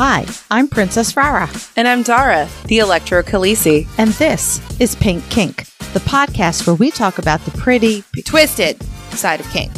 [0.00, 3.88] Hi, I'm Princess Rara, And I'm Dara, the Electro Khaleesi.
[3.98, 9.40] and this is Pink Kink, the podcast where we talk about the pretty, Twisted side
[9.40, 9.72] of kink.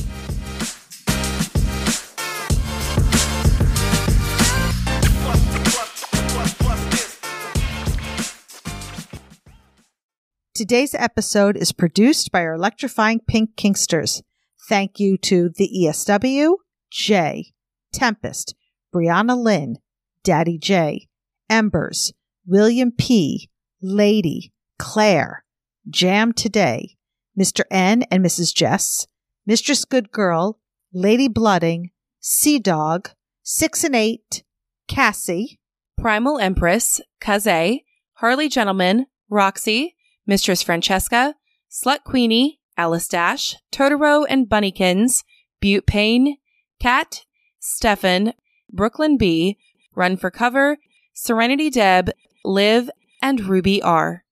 [10.54, 14.23] Today's episode is produced by our electrifying pink kinksters.
[14.68, 16.57] Thank you to the ESW,
[16.90, 17.53] Jay,
[17.93, 18.54] Tempest,
[18.95, 19.76] Brianna Lynn,
[20.25, 21.09] Daddy J,
[21.49, 22.13] Embers,
[22.47, 25.45] William P, Lady, Claire,
[25.89, 26.96] Jam Today,
[27.39, 27.63] Mr.
[27.71, 28.55] N and Mrs.
[28.55, 29.07] Jess,
[29.46, 30.59] Mistress Good Girl,
[30.93, 33.11] Lady Blooding, Sea Dog,
[33.43, 34.43] Six and Eight,
[34.89, 35.61] Cassie,
[35.98, 37.81] Primal Empress, Kaze,
[38.15, 39.97] Harley Gentleman, Roxy,
[40.27, 41.34] Mistress Francesca,
[41.71, 45.23] Slut Queenie, Alice Dash, Totoro and Bunnykins,
[45.61, 46.37] Butte Payne,
[46.81, 47.25] Kat,
[47.59, 48.33] Stefan,
[48.73, 49.59] Brooklyn B,
[49.95, 50.79] Run for Cover,
[51.13, 52.11] Serenity Deb,
[52.45, 54.25] Liv, and Ruby R.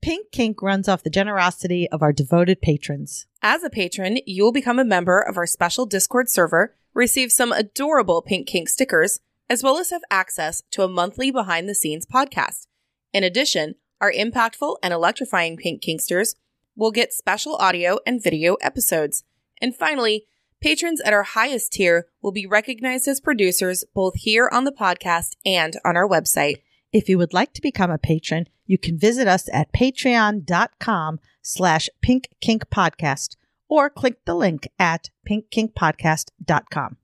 [0.00, 3.26] Pink Kink runs off the generosity of our devoted patrons.
[3.42, 7.52] As a patron, you will become a member of our special Discord server, receive some
[7.52, 9.20] adorable Pink Kink stickers,
[9.50, 12.66] as well as have access to a monthly behind the scenes podcast.
[13.12, 16.36] In addition, our impactful and electrifying Pink Kinksters
[16.76, 19.24] will get special audio and video episodes.
[19.60, 20.26] And finally,
[20.60, 25.36] patrons at our highest tier will be recognized as producers both here on the podcast
[25.44, 26.56] and on our website.
[26.92, 31.88] If you would like to become a patron, you can visit us at patreon.com slash
[32.04, 33.36] pinkkinkpodcast
[33.68, 36.96] or click the link at pinkkinkpodcast.com.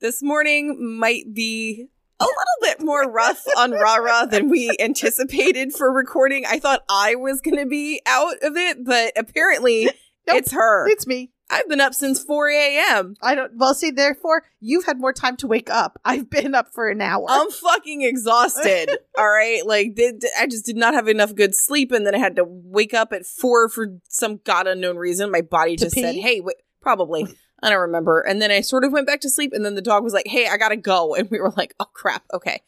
[0.00, 5.92] this morning might be a little bit more rough on Rara than we anticipated for
[5.92, 6.44] recording.
[6.46, 9.84] I thought I was going to be out of it, but apparently
[10.26, 10.38] Nope.
[10.38, 10.88] it's her.
[10.88, 11.30] It's me.
[11.48, 13.14] I've been up since 4 a.m.
[13.22, 16.00] I don't, well, see, therefore, you've had more time to wake up.
[16.04, 17.26] I've been up for an hour.
[17.28, 18.90] I'm fucking exhausted.
[19.18, 19.64] all right.
[19.64, 21.92] Like, did, I just did not have enough good sleep.
[21.92, 25.30] And then I had to wake up at four for some God unknown reason.
[25.30, 27.26] My body just said, hey, wait, probably.
[27.62, 28.20] I don't remember.
[28.20, 29.52] And then I sort of went back to sleep.
[29.52, 31.14] And then the dog was like, hey, I got to go.
[31.16, 32.24] And we were like, oh, crap.
[32.34, 32.60] Okay.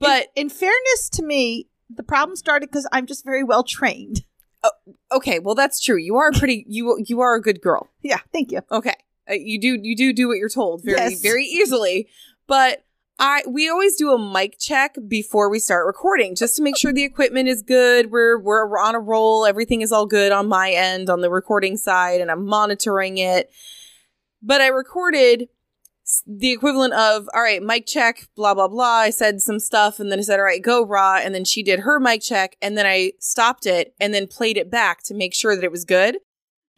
[0.00, 4.22] But in, in fairness to me, the problem started because I'm just very well trained.
[5.12, 5.96] Okay, well that's true.
[5.96, 7.88] You are pretty you you are a good girl.
[8.02, 8.60] Yeah, thank you.
[8.70, 8.94] Okay.
[9.30, 11.20] Uh, you do you do do what you're told very Yes.
[11.20, 12.08] very easily.
[12.46, 12.84] But
[13.18, 16.92] I we always do a mic check before we start recording just to make sure
[16.92, 18.10] the equipment is good.
[18.10, 19.44] We're we're on a roll.
[19.46, 23.50] Everything is all good on my end on the recording side and I'm monitoring it.
[24.42, 25.48] But I recorded
[26.26, 28.84] the equivalent of all right, mic check, blah blah blah.
[29.00, 31.62] I said some stuff and then I said all right, go raw and then she
[31.62, 35.14] did her mic check and then I stopped it and then played it back to
[35.14, 36.18] make sure that it was good.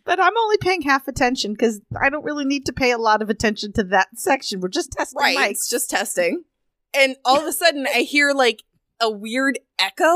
[0.04, 3.22] But I'm only paying half attention because I don't really need to pay a lot
[3.22, 4.60] of attention to that section.
[4.60, 5.37] We're just testing Right.
[5.38, 5.50] mics.
[5.50, 6.43] It's just testing.
[6.93, 8.64] And all of a sudden, I hear like
[9.00, 10.14] a weird echo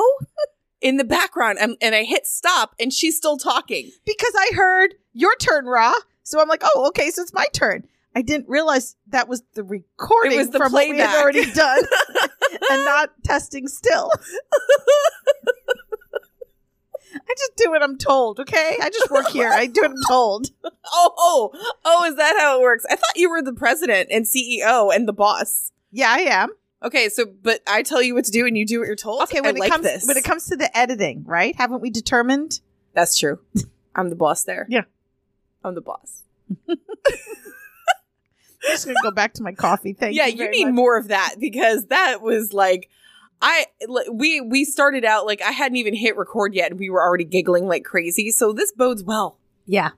[0.81, 3.91] in the background, and, and I hit stop, and she's still talking.
[4.04, 5.94] because I heard your turn, Ra.
[6.22, 7.87] So I'm like, oh, okay, so it's my turn.
[8.16, 11.22] I didn't realize that was the recording It was the from what we had playback.
[11.22, 11.82] already done
[12.71, 14.10] and not testing still.
[17.15, 18.78] I just do what I'm told, okay?
[18.81, 19.50] I just work here.
[19.50, 20.49] I do what I'm told.
[20.99, 22.87] Oh, oh, oh, is that how it works?
[22.88, 25.72] I thought you were the president and CEO and the boss.
[25.91, 26.50] Yeah, I am.
[26.83, 29.22] Okay, so but I tell you what to do, and you do what you're told.
[29.22, 30.06] Okay, I when it like comes this.
[30.06, 31.56] when it comes to the editing, right?
[31.56, 32.60] Haven't we determined?
[32.94, 33.41] that's true.
[33.97, 34.65] I'm the boss there.
[34.71, 34.83] Yeah.
[35.65, 36.22] I'm the boss.
[38.65, 39.93] I'm just gonna go back to my coffee.
[39.93, 40.22] Thank you.
[40.22, 40.44] yeah, you.
[40.44, 40.75] you need much.
[40.75, 42.89] more of that because that was like
[43.43, 43.67] I
[44.11, 47.25] we we started out like I hadn't even hit record yet and we were already
[47.25, 48.31] giggling like crazy.
[48.31, 49.39] So this bodes well.
[49.66, 49.91] Yeah.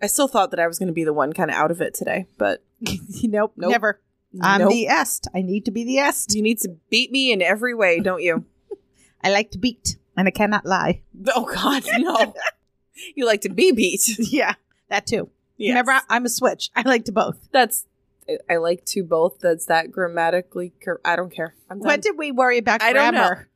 [0.00, 1.80] I still thought that I was going to be the one kind of out of
[1.80, 2.62] it today, but
[3.22, 3.70] nope, Nope.
[3.70, 4.00] never.
[4.42, 4.70] I'm nope.
[4.70, 5.26] the est.
[5.34, 6.34] I need to be the est.
[6.36, 8.44] you need to beat me in every way, don't you?
[9.24, 11.00] I like to beat, and I cannot lie.
[11.34, 12.34] oh God, no.
[13.14, 14.02] you like to be beat.
[14.18, 14.54] yeah,
[14.90, 15.30] that too.
[15.56, 15.70] Yes.
[15.70, 16.70] Remember, I'm a switch.
[16.76, 17.38] I like to both.
[17.50, 17.86] That's
[18.28, 19.38] I- I like to both.
[19.40, 20.72] That's that grammatically.
[20.84, 21.54] Cor- I don't care.
[21.70, 21.86] I'm done.
[21.86, 23.48] When did we worry about I don't grammar?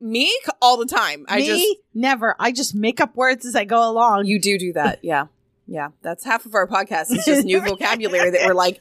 [0.00, 1.24] me all the time.
[1.28, 2.36] I Me, just never.
[2.38, 4.26] I just make up words as I go along.
[4.26, 5.00] You do do that.
[5.02, 5.26] Yeah.
[5.66, 5.88] Yeah.
[6.02, 8.80] That's half of our podcast is just new vocabulary that we're like,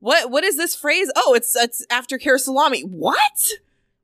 [0.00, 1.10] what what is this phrase?
[1.16, 2.82] Oh, it's it's aftercare salami.
[2.82, 3.48] What?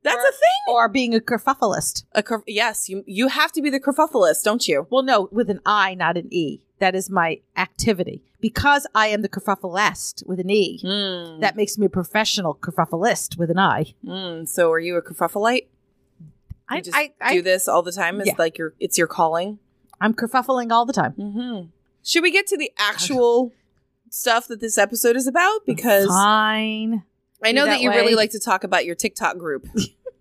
[0.03, 0.61] That's Or- a thing?
[0.75, 2.05] or being a kerfuffleist.
[2.13, 4.87] A kerf- yes, you you have to be the kerfuffleist, don't you?
[4.89, 6.61] Well, no, with an I, not an E.
[6.79, 8.23] That is my activity.
[8.39, 11.41] Because I am the kerfuffleist with an E, Mm.
[11.41, 13.93] that makes me a professional kerfuffleist with an I.
[14.03, 14.47] Mm.
[14.47, 15.67] So are you a kerfuffleite?
[16.67, 18.19] I, You just I, I, do this all the time?
[18.19, 18.35] It's Yeah.
[18.39, 19.59] like your it's your calling.
[19.99, 21.13] I'm kerfuffling all the time.
[21.13, 21.67] Mm-hmm.
[22.03, 23.51] Should we get to the actual
[24.09, 25.65] stuff that this episode is about?
[25.67, 27.03] Because Fine.
[27.43, 27.97] I know Be that, you way.
[27.97, 29.67] really like to talk about your TikTok group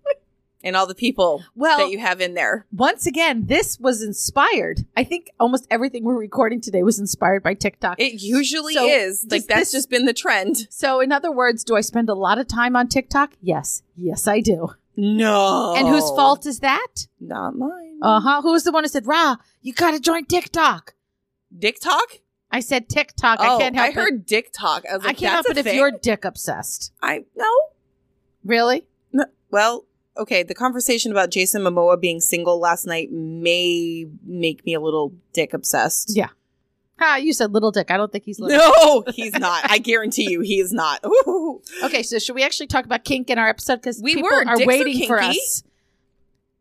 [0.63, 2.67] and all the people Well, that you have in there.
[2.73, 4.81] once again, this was inspired.
[4.97, 7.99] I think almost everything we're recording today was inspired by TikTok.
[8.01, 9.27] It usually So, is.
[9.31, 10.67] Like that's this- just been the trend.
[10.71, 13.33] so, in other words, do I spend a lot of time on TikTok?
[13.41, 13.83] Yes.
[13.97, 14.71] Yes, I do.
[14.97, 15.75] No.
[15.77, 17.07] And whose fault is that?
[17.21, 17.99] Not mine.
[18.03, 18.43] Uh huh.
[18.43, 20.95] Who was the one who said, Ra, you got to join TikTok?
[21.57, 22.19] Dick talk?
[22.51, 23.39] I said TikTok.
[23.41, 24.85] oh, I can't help I heard dick talk.
[24.91, 26.93] I was like, I can't help it a if you're dick obsessed.
[27.03, 27.51] I no.
[28.45, 28.87] Really?
[29.13, 29.25] No.
[29.51, 29.85] Well,
[30.17, 30.43] okay.
[30.43, 35.53] The conversation about Jason Momoa being single last night may make me a little dick
[35.55, 36.17] obsessed.
[36.17, 36.29] Yeah.
[37.03, 37.91] Ah, you said little dick.
[37.91, 38.59] I don't think he's little.
[38.59, 39.71] No, he's not.
[39.71, 41.01] I guarantee you, he is not.
[41.07, 41.63] Ooh.
[41.85, 43.77] Okay, so should we actually talk about kink in our episode?
[43.77, 44.45] Because We people were.
[44.47, 45.63] are Dicks are waiting for us.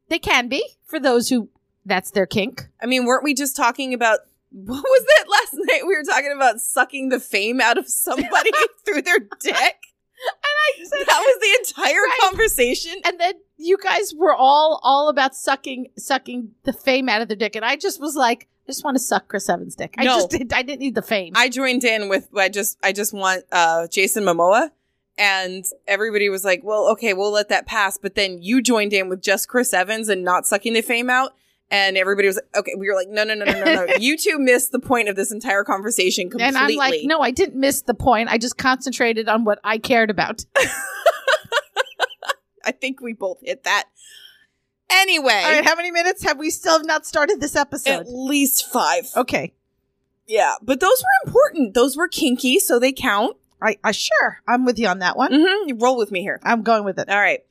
[0.08, 1.50] They can be for those who
[1.86, 2.68] that's their kink.
[2.82, 4.20] I mean, weren't we just talking about
[4.52, 5.82] what was that last night?
[5.88, 8.52] We were talking about sucking the fame out of somebody
[8.86, 9.54] through their dick.
[9.54, 12.18] And I said That was the entire Right.
[12.22, 12.94] conversation.
[13.06, 17.38] and then you guys were all all about sucking sucking the fame out of their
[17.38, 19.96] dick, and I just was like, I just want to suck Chris Evans' dick.
[19.98, 21.34] I just did, I didn't need the fame.
[21.36, 24.72] I joined in with I just I just want uh Jason Momoa
[25.18, 29.10] and everybody was like, "Well, okay, we'll let that pass." But then you joined in
[29.10, 31.34] with just Chris Evans and not sucking the fame out.
[31.72, 33.94] And everybody was like, okay, we were like, no, no, no, no, no, no.
[34.00, 36.48] you two missed the point of this entire conversation completely.
[36.48, 38.30] and I'm like, no, I didn't miss the point.
[38.30, 40.46] I just concentrated on what I cared about.
[42.66, 43.86] I think we both hit that.
[44.92, 47.92] Anyway, All right, how many minutes have we still have not started this episode?
[47.92, 49.08] at least five.
[49.16, 49.54] Okay.
[50.26, 51.74] Yeah, but those were important.
[51.76, 53.38] Those were kinky, so they count.
[53.62, 55.32] I, I sure I'm with you on that one.
[55.32, 55.70] Mm-hmm.
[55.70, 56.40] You roll with me here.
[56.44, 57.10] I'm going with it.
[57.10, 57.42] All right.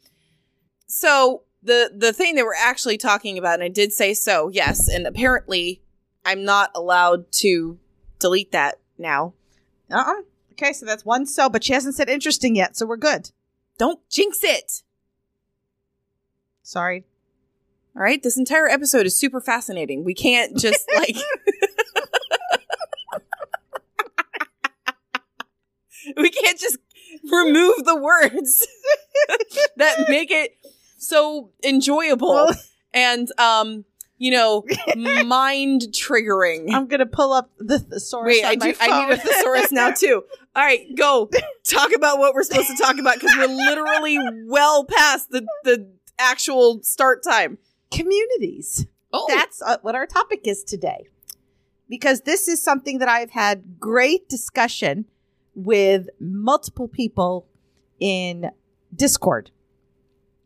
[0.86, 4.88] So the the thing that we're actually talking about, and I did say so, yes,
[4.88, 5.82] and apparently
[6.24, 7.78] I'm not allowed to
[8.18, 9.34] delete that now.
[9.90, 10.22] Uh-uh.
[10.52, 13.30] Okay, so that's one so, but she hasn't said interesting yet, so we're good.
[13.78, 14.82] Don't jinx it.
[16.62, 17.04] Sorry.
[17.96, 18.22] All right.
[18.22, 20.04] This entire episode is super fascinating.
[20.04, 21.16] We can't just like.
[26.16, 26.78] we can't just
[27.30, 28.66] remove the words
[29.76, 30.57] that make it
[30.98, 32.48] so enjoyable
[32.94, 33.84] and um
[34.18, 34.64] you know
[35.24, 38.26] mind triggering I'm gonna pull up the thesaurus.
[38.34, 40.22] wait on i my do i need a thesaurus now too
[40.54, 41.30] all right go
[41.64, 45.90] talk about what we're supposed to talk about because we're literally well past the the
[46.18, 47.58] actual start time
[47.90, 48.86] Communities.
[49.12, 51.06] oh That's uh, what our topic is today.
[51.88, 55.06] Because this is something that I've had great discussion
[55.54, 57.46] with multiple people
[57.98, 58.50] in
[58.94, 59.50] Discord.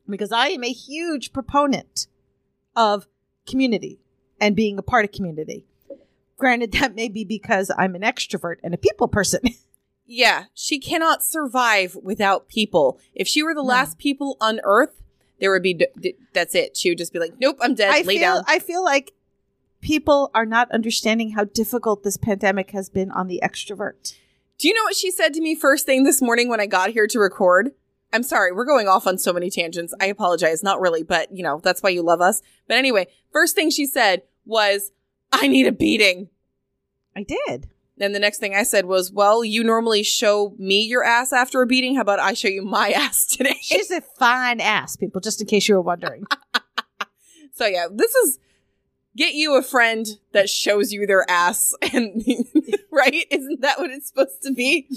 [0.09, 2.07] Because I am a huge proponent
[2.77, 3.07] of
[3.47, 3.99] community
[4.41, 5.67] and being a part of community.
[6.37, 9.41] Granted, that may be because I'm an extrovert and a people person.
[10.05, 12.99] Yeah, she cannot survive without people.
[13.15, 13.69] If she were the No.
[13.69, 15.01] last people on Earth,
[15.41, 16.77] there would be d- that's it.
[16.77, 17.89] She would just be like, "Nope, I'm dead.
[17.91, 19.13] I Lay feel down." I feel like
[19.81, 24.15] people are not understanding how difficult this pandemic has been on the extrovert.
[24.59, 26.91] Do you know what she said to me first thing this morning when I got
[26.91, 27.71] here to record?
[28.13, 29.95] I'm sorry, we're going off on so many tangents.
[30.01, 30.63] I apologize.
[30.63, 32.43] Not really, but you know, that's why you love us.
[32.69, 34.93] But anyway, first thing she said was,
[35.33, 36.29] "I need a beating."
[37.17, 37.69] I did.
[38.01, 41.63] And the next thing I said was, "Well, you normally show me your ass after
[41.63, 41.95] a beating.
[41.95, 45.47] How about I show you my ass today?" She's a fine ass, people, just in
[45.47, 46.25] case you were wondering.
[47.55, 48.39] So yeah, this is
[49.15, 52.25] get you a friend that shows you their ass and
[52.91, 53.27] right?
[53.31, 54.89] Isn't that what it's supposed to be?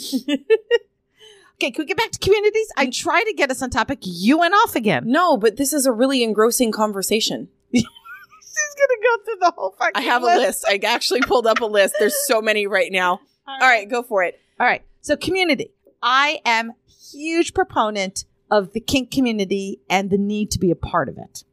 [1.55, 2.67] Okay, can we get back to communities?
[2.77, 2.95] I mm.
[2.95, 3.99] try to get us on topic.
[4.01, 5.03] You went off again.
[5.07, 7.49] No, but this is a really engrossing conversation.
[7.73, 10.65] She's gonna go through the whole fucking I have a list.
[10.67, 11.95] I actually pulled up a list.
[11.99, 13.19] There's so many right now.
[13.47, 14.39] All right, go for it.
[14.59, 14.83] All right.
[15.01, 15.71] So community.
[16.01, 16.73] I am
[17.11, 21.43] huge proponent of the kink community and the need to be a part of it.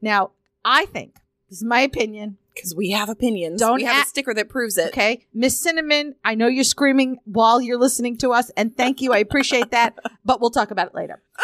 [0.00, 0.32] Now,
[0.64, 1.14] I think
[1.48, 2.38] this is my opinion.
[2.58, 3.60] Because we have opinions.
[3.60, 4.88] Don't we have act- a sticker that proves it.
[4.88, 9.12] Okay, Miss Cinnamon, I know you're screaming while you're listening to us, and thank you.
[9.12, 11.22] I appreciate that, but we'll talk about it later.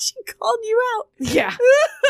[0.00, 1.08] She called you out.
[1.18, 1.54] Yeah.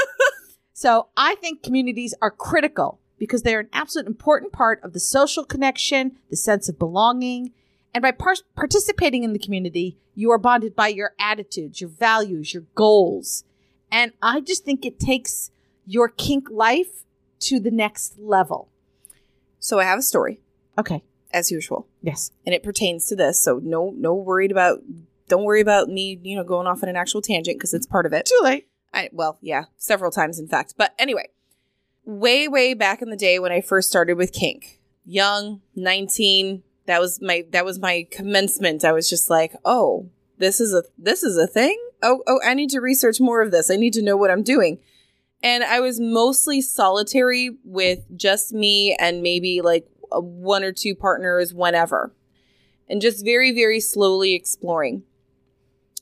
[0.73, 5.45] so I think communities are critical because they're an absolute important part of the social
[5.45, 7.53] connection, the sense of belonging.
[7.93, 12.55] And by par- participating in the community, you are bonded by your attitudes, your values,
[12.55, 13.45] your goals.
[13.91, 15.51] And I just think it takes
[15.85, 17.05] your kink life
[17.41, 18.69] to the next level.
[19.59, 20.41] So I have a story,
[20.79, 21.03] Okay.
[21.33, 22.31] as usual, Yes.
[22.47, 23.41] and it pertains to this.
[23.41, 24.83] So no, no worried about.
[25.29, 28.05] Don't worry about me, you know, going off on an actual tangent because it's part
[28.07, 28.27] of it.
[28.27, 28.67] Too late.
[28.93, 30.75] I, well, yeah, several times in fact.
[30.77, 31.29] But anyway,
[32.05, 37.01] way, way back in the day when I first started with kink, young, 19, that
[37.01, 38.85] was my, that was my commencement.
[38.85, 41.79] I was just like, oh, this is a this is a thing.
[42.03, 43.71] Oh, oh, I need to research more of this.
[43.71, 44.79] I need to know what I'm doing.
[45.43, 51.55] And I was mostly solitary with just me and maybe like one or two partners
[51.55, 52.15] whenever.
[52.89, 55.05] And just very very slowly exploring.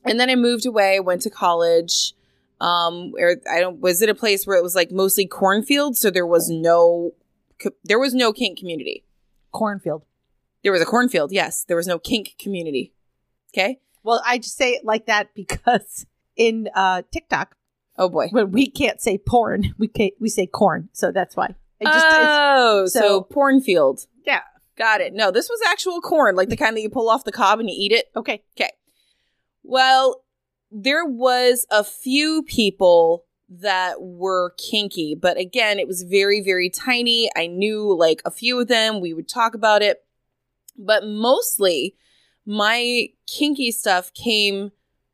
[0.04, 2.14] And then I moved away, went to college.
[2.60, 6.10] Um, or I don't was it a place where it was like mostly cornfields, so
[6.10, 7.12] there was no
[7.84, 9.04] there was no kink community.
[9.52, 10.02] Cornfield.
[10.62, 11.64] There was a cornfield, yes.
[11.64, 12.92] There was no kink community.
[13.54, 13.78] Okay.
[14.02, 17.54] Well, I just say it like that because in uh, TikTok,
[17.98, 18.28] Oh boy.
[18.32, 20.88] But we can't say porn, we can't, we say corn.
[20.92, 21.54] So that's why.
[21.80, 24.06] It just oh, so, so- cornfield.
[24.24, 24.40] Yeah.
[24.76, 25.12] Got it.
[25.12, 27.68] No, this was actual corn, like the kind that you pull off the cob and
[27.68, 28.06] you eat it.
[28.14, 28.42] Okay.
[28.56, 28.70] Okay.
[29.64, 30.22] Well,
[30.70, 37.28] there was a few people that were kinky, but again, it was very, very tiny.
[37.36, 39.00] I knew like a few of them.
[39.00, 40.04] We would talk about it.
[40.76, 41.96] But mostly
[42.46, 44.70] my kinky stuff came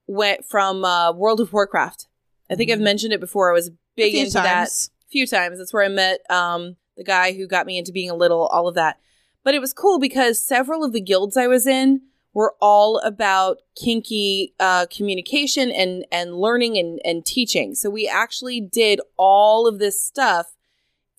[0.07, 2.07] went from uh, World of Warcraft.
[2.51, 2.83] I think I've Mhm.
[2.83, 3.51] mentioned it before.
[3.51, 4.69] I was big into that
[5.07, 5.59] a few times.
[5.59, 8.69] That's where I met um, the guy who got me into being a little, all
[8.69, 8.99] of that.
[9.43, 13.59] But it was cool because several of the guilds I was in were all about
[13.77, 17.75] kinky uh, communication and and learning and and teaching.
[17.75, 20.57] So we actually did all of this stuff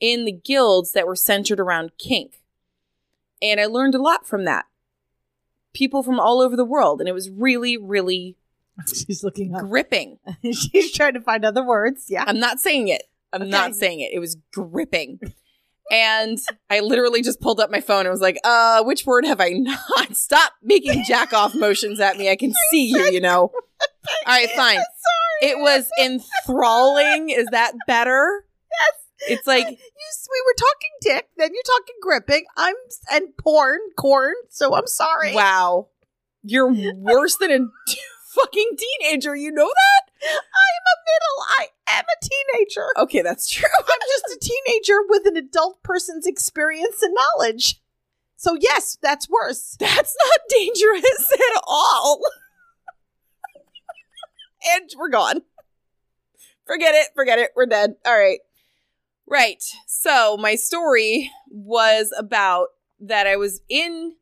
[0.01, 2.41] in the guilds that were centered around kink,
[3.41, 4.65] and I learned a lot from that.
[5.74, 8.36] People from all over the world, and it was really, really
[8.88, 9.62] She's looking up.
[9.62, 10.17] gripping.
[10.44, 12.05] She's trying to find other words.
[12.10, 12.24] Yeah.
[12.27, 13.03] I'm not saying it.
[13.34, 13.51] I'm Okay.
[13.51, 14.12] not saying it.
[14.13, 15.20] It was gripping.
[15.91, 16.39] And
[16.70, 19.50] I literally just pulled up my phone and was like, uh, which word have I
[19.50, 20.15] not?
[20.15, 22.29] Stop making jack off motions at me.
[22.29, 23.51] I can see you, you know.
[23.51, 23.51] All
[24.27, 24.79] right, fine.
[25.41, 27.29] It was enthralling.
[27.29, 28.46] Is that better?
[28.72, 29.29] Yes.
[29.38, 32.46] It's like, you, we were talking dick, then you're talking gripping.
[32.58, 32.75] I'm
[33.12, 34.34] and porn, corn.
[34.50, 35.34] So I'm sorry.
[35.34, 35.88] wow.
[36.44, 37.60] You're worse than a
[38.36, 39.36] fucking teenager.
[39.36, 40.12] You know that?
[40.24, 41.44] I'm a middle.
[41.60, 42.88] I am a teenager.
[42.98, 43.70] Okay, that's true.
[43.80, 47.82] I'm just a teenager with an adult person's experience and knowledge.
[48.38, 49.77] So yes, that's worse.
[49.80, 52.22] That's not dangerous at all.
[54.75, 55.42] and we're gone.
[56.65, 57.08] Forget it.
[57.15, 57.51] Forget it.
[57.56, 57.96] We're dead.
[58.06, 58.39] All right.
[59.27, 59.63] Right.
[59.88, 64.15] So my story was about that I was in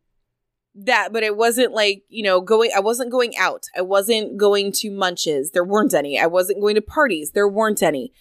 [0.75, 3.65] that, but it wasn't like, you know, going, I wasn't going out.
[3.77, 5.51] I wasn't going to munches.
[5.51, 6.19] There weren't any.
[6.19, 7.31] I wasn't going to parties.
[7.31, 8.11] There weren't any.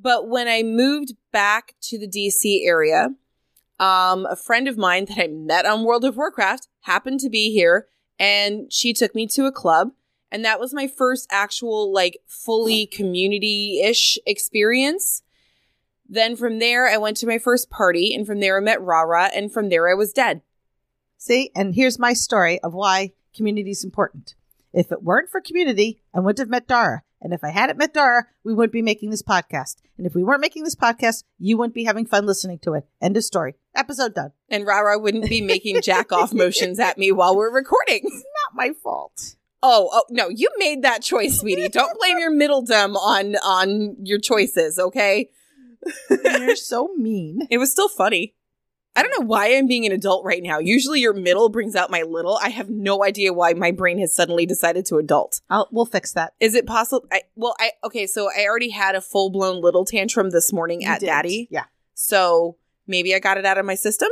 [0.00, 3.10] But when I moved back to the DC area,
[3.80, 7.52] um, a friend of mine that I met on World of Warcraft happened to be
[7.52, 7.86] here
[8.18, 9.90] and she took me to a club.
[10.30, 15.22] And that was my first actual, like, fully community ish experience.
[16.06, 19.30] Then from there, I went to my first party, and from there, I met Rara,
[19.34, 20.42] and from there, I was dead.
[21.18, 24.36] See, and here's my story of why community is important.
[24.72, 27.02] If it weren't for community, I wouldn't have met Dara.
[27.20, 29.78] And if I hadn't met Dara, we wouldn't be making this podcast.
[29.96, 32.86] And if we weren't making this podcast, you wouldn't be having fun listening to it.
[33.02, 33.56] End of story.
[33.74, 34.30] Episode done.
[34.48, 38.02] And Rara wouldn't be making jack off motions at me while we're recording.
[38.04, 39.34] It's not my fault.
[39.60, 41.68] Oh, oh no, you made that choice, sweetie.
[41.68, 45.30] Don't blame your middledom on on your choices, okay?
[46.08, 47.48] You're so mean.
[47.50, 48.34] It was still funny.
[48.98, 50.58] I don't know why I'm being an adult right now.
[50.58, 52.36] Usually your middle brings out my little.
[52.42, 55.40] I have no idea why my brain has suddenly decided to adult.
[55.48, 56.32] I'll, we'll fix that.
[56.40, 57.06] Is it possible?
[57.12, 58.08] I, well, I okay.
[58.08, 61.06] So I already had a full blown little tantrum this morning You at did.
[61.06, 61.46] Daddy.
[61.48, 61.66] Yeah.
[61.94, 62.56] So
[62.88, 64.08] maybe I got it out of my system.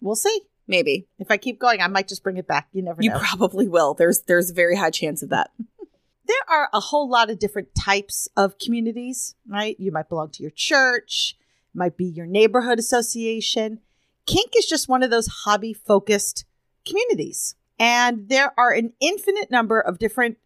[0.00, 0.40] We'll see.
[0.66, 2.68] Maybe If I keep going, I might just bring it back.
[2.72, 3.16] You never you know.
[3.16, 3.92] You probably will.
[3.92, 5.50] There's there's a very high chance of that.
[6.26, 9.78] there are a whole lot of different types of communities, right?
[9.78, 11.36] You might belong to your church,
[11.74, 13.80] might be your neighborhood association.
[14.26, 16.44] Kink is just one of those hobby focused
[16.86, 17.54] communities.
[17.78, 20.38] And there are an infinite number of different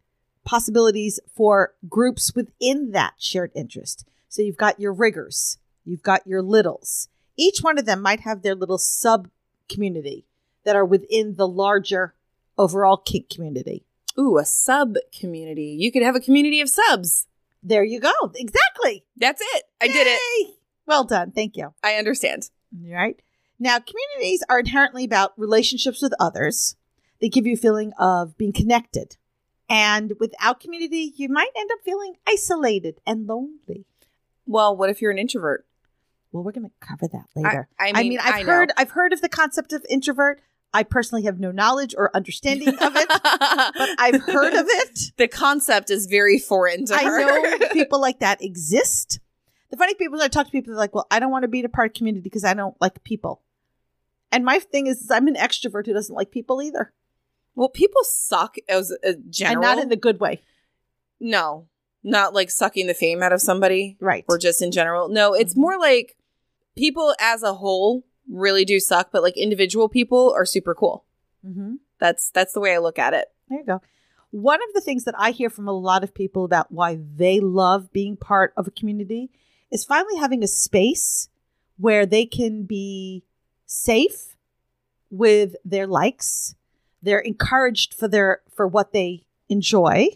[0.44, 4.06] possibilities for groups within that shared interest.
[4.28, 7.08] So you've got your riggers, you've got your littles.
[7.36, 9.28] Each one of them might have their little sub
[9.68, 10.26] community
[10.64, 12.14] that are within the larger
[12.56, 13.84] overall kink community.
[14.18, 15.76] Ooh, a sub community.
[15.78, 17.26] You could have a community of subs.
[17.62, 18.12] There you go.
[18.34, 19.04] Exactly.
[19.16, 19.64] That's it.
[19.80, 20.54] I did it.
[20.86, 21.32] Well done.
[21.32, 21.74] Thank you.
[21.82, 22.48] I understand.
[22.72, 23.20] All right.
[23.58, 26.76] Now, communities are inherently about relationships with others.
[27.20, 29.16] They give you a feeling of being connected.
[29.68, 33.86] And without community, you might end up feeling isolated and lonely.
[34.46, 35.66] Well, what if you're an introvert?
[36.30, 37.68] Well, we're going to cover that later.
[37.80, 38.52] I I mean, I've I know.
[38.52, 40.40] heard I've heard of the concept of introvert.
[40.74, 43.22] I personally have no knowledge or understanding of it, but
[43.98, 45.12] I've heard of it.
[45.16, 47.20] the concept is very foreign to I her.
[47.20, 49.20] I know people like that exist.
[49.70, 51.64] The funny people I talk to people they're like, well, I don't want to be
[51.64, 53.40] a part of community because I don't like people.
[54.32, 56.92] And my thing is, I'm an extrovert who doesn't like people either.
[57.54, 59.54] Well, people suck as a general.
[59.54, 60.42] and not in the good way.
[61.20, 61.68] no,
[62.02, 64.24] not like sucking the fame out of somebody Right.
[64.28, 65.08] or just in general.
[65.08, 66.16] No, it's more like
[66.76, 71.04] people as a whole really do suck, but like individual people are super cool.
[71.44, 71.74] mm-hmm.
[71.98, 73.28] That's that's the way I look at it.
[73.48, 73.80] There you go.
[74.30, 77.40] One of the things that I hear from a lot of people about why they
[77.40, 79.30] love being part of a community
[79.72, 81.30] is finally having a space
[81.78, 83.24] where they can be
[83.66, 84.36] safe
[85.10, 86.54] with their likes.
[87.02, 90.08] They're encouraged for their for what they enjoy.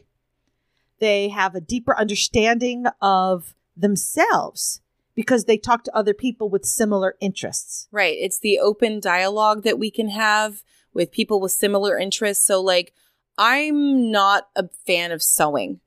[0.98, 4.80] They have a deeper understanding of themselves
[5.14, 7.88] because they talk to other people with similar interests.
[7.90, 8.16] Right.
[8.18, 12.44] It's the open dialogue that we can have with people with similar interests.
[12.46, 12.92] So, like,
[13.38, 15.80] I'm not a fan of sewing,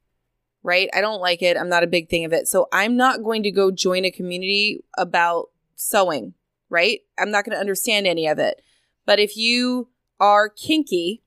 [0.64, 0.90] right?
[0.94, 1.58] I don't like it.
[1.58, 2.48] I'm not a big thing of it.
[2.48, 6.34] So, I'm not going to go join a community about sewing,
[6.74, 7.02] right?
[7.18, 8.62] I'm not going to understand any of it.
[9.06, 9.90] But if you
[10.20, 11.24] are kinky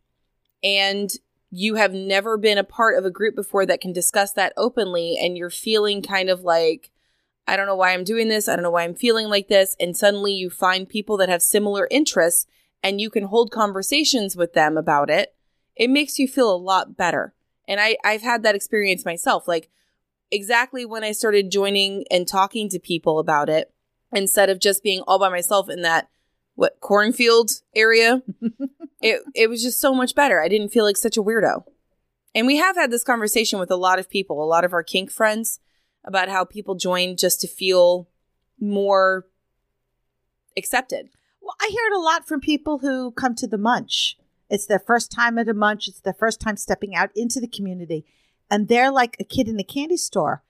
[0.62, 1.10] and
[1.50, 5.16] you have never been a part of a group before that can discuss that openly,
[5.18, 6.90] and you're feeling kind of like,
[7.46, 8.48] I don't know why I'm doing this.
[8.48, 9.76] I don't know why I'm feeling like this.
[9.78, 12.46] And suddenly you find people that have similar interests
[12.82, 15.34] and you can hold conversations with them about it.
[15.76, 17.34] It makes you feel a lot better.
[17.68, 19.46] And I, I've had that experience myself.
[19.46, 19.70] Like
[20.30, 23.72] exactly when I started joining and talking to people about it,
[24.12, 26.08] instead of just being all by myself in that
[26.54, 28.22] what cornfield area,
[29.00, 30.40] it it was just so much better.
[30.40, 31.64] I didn't feel like such a weirdo.
[32.34, 34.82] And we have had this conversation with a lot of people, a lot of our
[34.82, 35.58] kink friends
[36.04, 38.08] about how people join just to feel
[38.60, 39.26] more
[40.56, 41.08] accepted.
[41.40, 44.16] Well, I hear it a lot from people who come to the munch.
[44.48, 45.88] It's their first time at a munch.
[45.88, 48.04] It's their first time stepping out into the community.
[48.50, 50.42] And they're like a kid in a candy store.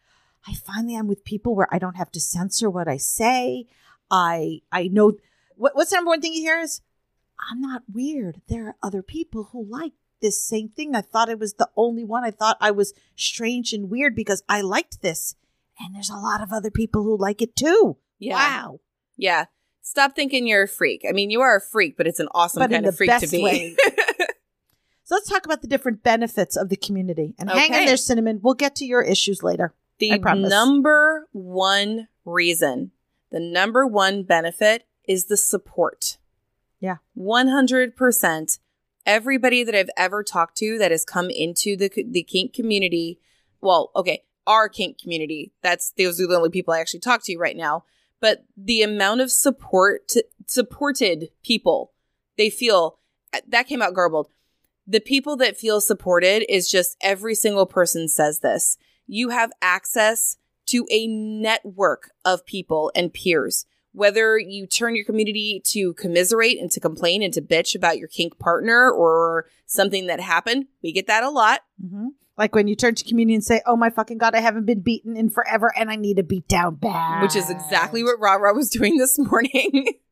[0.49, 3.67] I finally am with people where I don't have to censor what I say.
[4.11, 5.15] I I know
[5.57, 6.81] what, what's the number one thing you hear is
[7.51, 8.41] I'm not weird.
[8.49, 9.93] There are other people who like
[10.23, 10.95] this same thing.
[10.95, 12.25] I thought I was the only one.
[12.25, 15.35] I thought I was strange and weird because I liked this.
[15.79, 17.99] And there's a lot of other people who like it too.
[18.19, 18.35] Yeah.
[18.35, 18.81] Wow.
[19.17, 19.47] Yeah.
[19.83, 21.05] Stop thinking you're a freak.
[21.09, 23.19] I mean, you are a freak, but it's an awesome But in kind of freak
[23.19, 23.77] to be.
[25.07, 27.37] So let's talk about the different benefits of the community.
[27.39, 28.41] And hang in there, Cinnamon.
[28.43, 29.73] We'll get to your issues later.
[29.99, 32.93] The number one reason,
[33.31, 36.19] the number one benefit is the support.
[36.81, 36.97] Yeah.
[37.17, 38.59] 100%.
[39.05, 43.21] Everybody that I've ever talked to that has come into the the kink community,
[43.61, 45.53] well, okay, our kink community.
[45.63, 47.85] That's those are the only people I actually talk to right now.
[48.21, 50.13] But the amount of support
[50.47, 51.93] supported people
[52.37, 52.99] they feel
[53.33, 54.29] uh, that came out garbled.
[54.87, 58.79] The people that feel supported is just every single person says this.
[59.07, 63.67] You have access to a network of people and peers.
[63.93, 68.09] Whether you turn your community to commiserate and to complain and to bitch about your
[68.09, 71.61] kink partner or something that happened, we get that a lot.
[71.83, 72.09] Mm-hmm.
[72.37, 74.81] Like when you turn to community and say, "Oh my fucking god, I haven't been
[74.81, 78.53] beaten in forever, and I need a beat down bad," which is exactly what Rara
[78.53, 79.95] was doing this morning.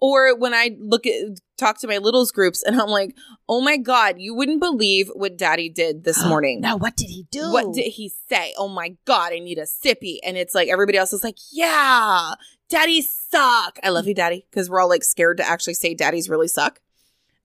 [0.00, 3.14] or when I look at talk to my littles groups and I'm like,
[3.48, 6.60] oh my god, you wouldn't believe what Daddy did this morning.
[6.60, 7.52] Now, what did he do?
[7.52, 8.54] What did he say?
[8.58, 10.18] Oh my god, I need a sippy.
[10.24, 12.34] And it's like everybody else is like, yeah,
[12.68, 13.78] daddy suck.
[13.82, 16.80] I love you, daddy, because we're all like scared to actually say daddies really suck.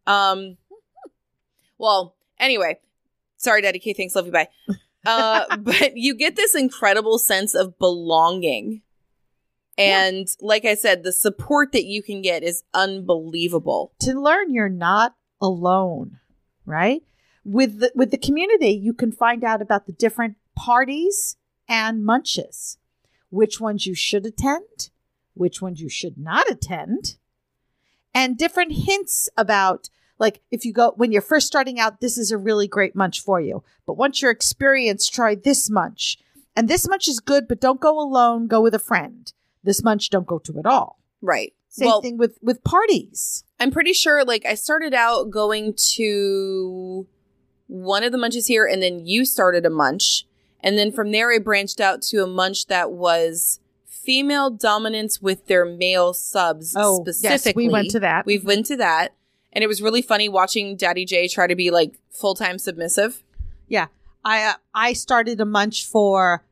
[0.08, 0.58] Um,
[1.78, 2.80] well, anyway,
[3.38, 3.94] sorry, daddy K.
[3.94, 4.48] Thanks, love you, bye.
[5.06, 8.82] Uh, but you get this incredible sense of belonging.
[9.78, 13.94] And like I said, the support that you can get is unbelievable.
[14.00, 16.20] to learn you're not alone,
[16.66, 17.04] right?
[17.44, 21.36] With the, with the community, you can find out about the different parties
[21.68, 22.78] and munches,
[23.30, 24.90] which ones you should attend,
[25.34, 27.18] which ones you should not attend,
[28.14, 32.32] and different hints about like if you go when you're first starting out, this is
[32.32, 33.64] a really great munch for you.
[33.86, 36.18] But once you're experienced, try this munch.
[36.56, 39.32] And this munch is good, but don't go alone, go with a friend.
[39.66, 41.00] This munch don't go to at all.
[41.22, 41.54] Right.
[41.70, 43.44] Same well, thing with with parties.
[43.60, 47.06] I'm pretty sure like I started out going to
[47.68, 50.26] one of the munches here and then you started a munch.
[50.62, 55.48] And then from there I branched out to a munch that was female dominance with
[55.48, 57.64] their male subs Oh, specifically.
[57.64, 58.26] yes, we went to that.
[58.26, 59.14] We've went to that.
[59.52, 63.24] And it was really funny watching Daddy J try to be like full time submissive.
[63.68, 63.88] Yeah,
[64.24, 66.44] I uh, I started a munch for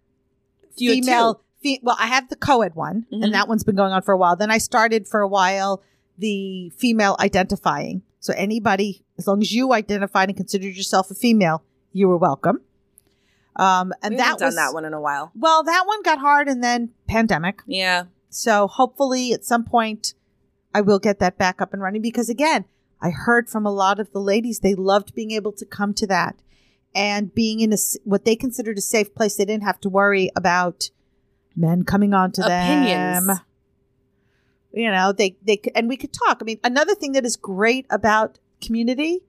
[0.75, 1.42] You female.
[1.63, 3.23] Fe- well, I have the co-ed one, Mhm.
[3.23, 4.35] and that one's been going on for a while.
[4.35, 5.81] Then I started for a while
[6.17, 8.03] the female identifying.
[8.19, 12.61] So anybody, as long as you identified and considered yourself a female, you were welcome.
[13.55, 15.31] Um, and we that done was that one in a while.
[15.35, 17.61] well, that one got hard, and then pandemic.
[17.67, 18.05] Yeah.
[18.29, 20.13] So hopefully, at some point,
[20.73, 22.65] I will get that back up and running because again,
[23.01, 26.07] I heard from a lot of the ladies they loved being able to come to
[26.07, 26.35] that
[26.95, 29.35] and being in a what they considered a safe place.
[29.35, 30.89] They didn't have to worry about
[31.55, 33.27] men coming on to Opinions.
[33.27, 33.39] them.
[34.71, 36.39] You know, they they and we could talk.
[36.41, 39.21] I mean, another thing that is great about community,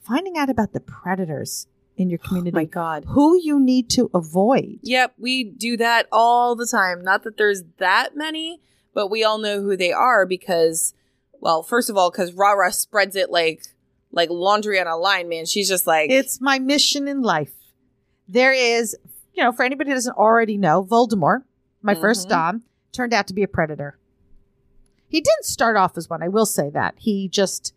[0.00, 3.04] finding out about the predators in your oh community, Oh my God.
[3.08, 4.80] who you need to avoid.
[4.82, 7.02] Yep, we do that all the time.
[7.02, 8.60] Not that there's that many,
[8.92, 10.94] but we all know who they are because,
[11.32, 13.62] well, first of all, because Rara spreads it like
[14.10, 15.46] like laundry on a line, man.
[15.46, 17.52] She's just like, It's my mission in life.
[18.26, 18.96] There is,
[19.32, 21.42] you know, for anybody who doesn't already know, Voldemort,
[21.82, 22.30] my first Mhm.
[22.30, 23.98] Dom, turned out to be a predator.
[25.08, 26.94] He didn't start off as one, I will say that.
[26.98, 27.74] He just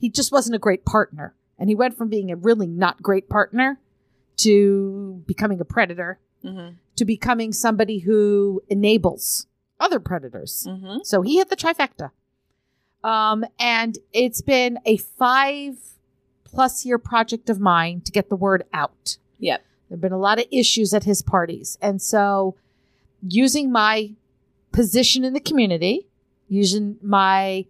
[0.00, 1.34] he just wasn't a great partner.
[1.58, 3.80] And he went from being a really not great partner
[4.36, 9.48] to becoming a predator, Mhm, to becoming somebody who enables
[9.80, 10.66] other predators.
[10.68, 11.04] mhm.
[11.04, 12.12] So he hit the trifecta.
[13.02, 15.78] Um, and it's been a five
[16.44, 19.18] plus year project of mine to get the word out.
[19.40, 19.60] Yep.
[19.88, 21.76] There have been a lot of issues at his parties.
[21.80, 22.54] And so
[23.26, 24.12] using my
[24.72, 26.08] position in the community,
[26.48, 27.66] using my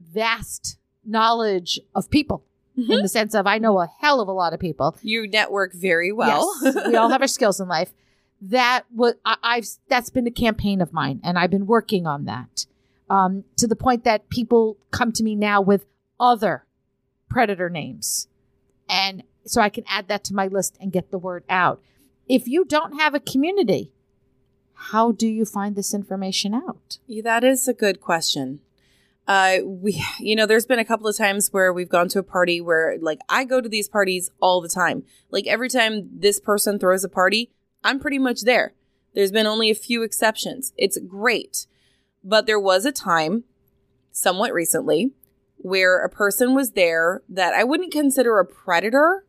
[0.00, 2.44] vast knowledge of people
[2.76, 4.96] in the sense of I know a hell of a lot of people.
[5.02, 6.54] You network very well.
[6.62, 7.92] Yes, we all have our skills in life.
[8.42, 12.26] That was I, I've that's been a campaign of mine, and I've been working on
[12.26, 12.66] that
[13.08, 15.86] um, to the point that people come to me now with
[16.20, 16.66] other
[17.30, 18.28] predator names,
[18.88, 21.80] and so I can add that to my list and get the word out.
[22.28, 23.92] If you don't have a community,
[24.76, 26.98] how do you find this information out?
[27.08, 28.60] That is a good question.
[29.26, 32.22] Uh, we, you know, there's been a couple of times where we've gone to a
[32.22, 35.02] party where, like, I go to these parties all the time.
[35.30, 37.50] Like, every time this person throws a party,
[37.82, 38.74] I'm pretty much there.
[39.14, 40.72] There's been only a few exceptions.
[40.76, 41.66] It's great.
[42.22, 43.44] But there was a time,
[44.12, 45.10] somewhat recently,
[45.56, 49.24] where a person was there that I wouldn't consider a predator,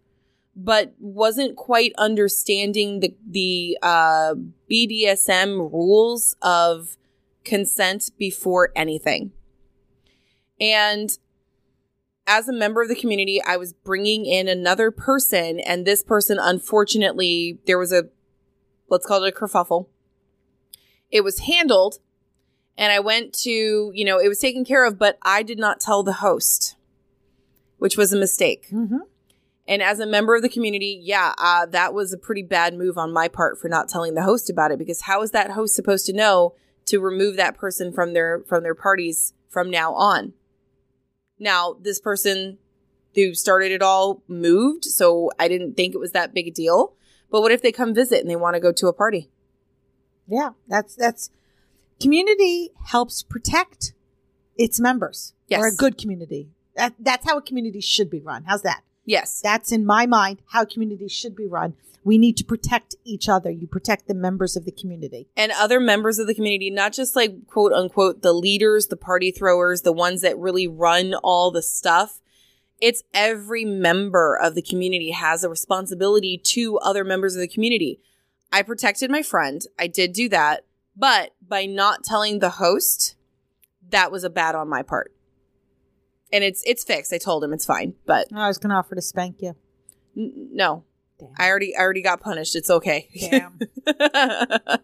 [0.58, 4.34] but wasn't quite understanding the the uh,
[4.70, 6.98] BDSM rules of
[7.46, 9.32] consent before anything.
[10.60, 11.12] And
[12.26, 16.40] as a member of the community, I was bringing in another person, and this person,
[16.42, 18.10] unfortunately, there was a
[18.90, 19.88] let's call it a kerfuffle.
[21.12, 22.00] It was handled,
[22.78, 25.80] and I went to, you know, it was taken care of, but I did not
[25.80, 26.76] tell the host,
[27.78, 28.68] which was a mistake.
[28.72, 28.98] Mm-hmm.
[29.68, 32.98] And as a member of the community, yeah, uh, that was a pretty bad move
[32.98, 34.80] on my part for not telling the host about it.
[34.80, 38.64] Because how is that host supposed to know to remove that person from their from
[38.64, 40.34] their parties from now on?
[41.38, 42.60] Now, this person
[43.14, 46.94] who started it all moved, so I didn't think it was that big a deal.
[47.30, 49.30] But what if they come visit and they want to go to a party?
[50.28, 51.30] Yeah, that's that's
[52.00, 53.94] community helps protect
[54.56, 55.34] its members.
[55.48, 55.62] Yes.
[55.62, 56.52] Or a good community.
[56.76, 58.46] That that's how a community should be run.
[58.46, 58.84] How's that?
[59.08, 59.40] Yes.
[59.42, 61.76] That's in my mind how communities should be run.
[62.04, 63.50] We need to protect each other.
[63.50, 65.30] You protect the members of the community.
[65.36, 69.32] and other members of the community, not just like quote unquote the leaders, the party
[69.32, 72.22] throwers, the ones that really run all the stuff.
[72.80, 78.00] It's every member of the community has a responsibility to other members of the community.
[78.52, 79.66] I protected my friend.
[79.80, 80.66] I did do that.
[80.96, 83.16] But by not telling the host,
[83.90, 85.14] that was a bad on my part.
[86.32, 87.14] And it's it's fixed.
[87.14, 87.94] I told him it's fine.
[88.06, 89.56] But I was going to offer to spank you.
[90.18, 90.84] n- no.
[91.20, 91.30] Damn.
[91.38, 92.56] I already I already got punished.
[92.56, 93.08] It's okay.
[93.20, 93.60] Damn.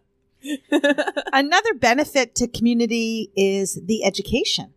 [1.32, 4.74] Another benefit to community is the education.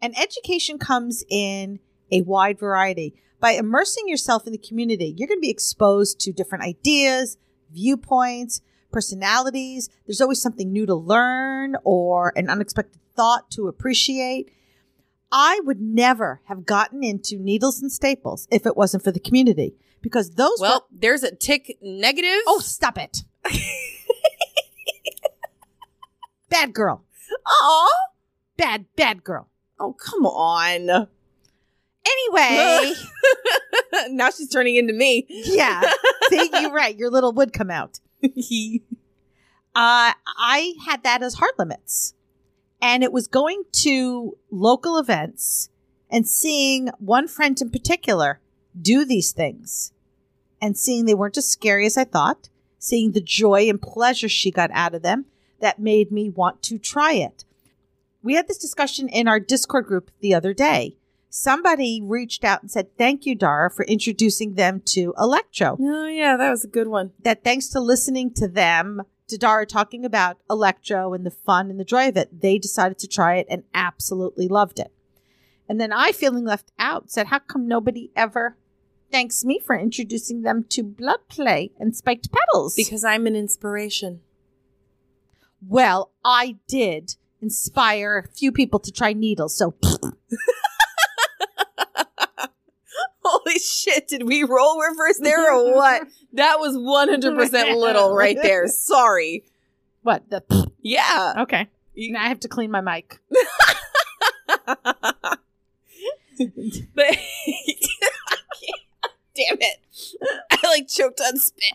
[0.00, 1.78] And education comes in
[2.10, 3.14] a wide variety.
[3.40, 7.36] By immersing yourself in the community, you're going to be exposed to different ideas,
[7.72, 8.60] viewpoints,
[8.92, 9.88] personalities.
[10.06, 14.52] There's always something new to learn or an unexpected thought to appreciate.
[15.34, 19.74] I would never have gotten into needles and staples if it wasn't for the community
[20.02, 22.42] because those were- well, there's a tick negative.
[22.46, 23.22] oh stop it
[26.48, 27.04] bad girl
[27.46, 27.88] Aw.
[28.56, 29.48] bad bad girl
[29.80, 31.08] Oh, come on.
[32.06, 32.94] anyway
[34.10, 35.26] now she's turning into me.
[35.28, 35.82] yeah
[36.28, 42.14] see you're right your little would come out uh, I had that as hard limits.
[42.82, 45.70] And it was going to local events
[46.10, 48.40] and seeing one friend in particular
[48.80, 49.92] do these things
[50.60, 54.50] and seeing they weren't as scary as I thought, seeing the joy and pleasure she
[54.50, 55.26] got out of them
[55.60, 57.44] that made me want to try it.
[58.22, 60.96] We had this discussion in our Discord group the other day.
[61.30, 66.36] Somebody reached out and said, Thank you, Dara, for introducing them to Electro oh, yeah,
[66.36, 67.12] that was a good one.
[67.22, 71.80] that thanks to listening to them, to Dara talking about Electro and the fun and
[71.80, 74.92] the joy of it, they decided to try it and absolutely loved it.
[75.68, 78.56] And then I, feeling left out, said, How come nobody ever
[79.10, 82.74] thanks me for introducing them to blood play and spiked petals?
[82.74, 84.20] Because I'm an inspiration.
[85.66, 89.56] well, I did inspire a few people to try needles.
[89.56, 89.74] So
[93.24, 96.02] Holy shit, did we role reverse there or what?
[96.32, 98.66] That was 100% little right there.
[98.68, 99.44] Sorry.
[100.02, 100.28] what?
[100.30, 100.42] The
[100.80, 101.34] Yeah.
[101.40, 101.68] okay.
[101.94, 103.18] You- Now I have to clean my mic.
[106.94, 107.16] But
[109.34, 109.78] damn it.
[110.50, 111.74] I like choked on spit.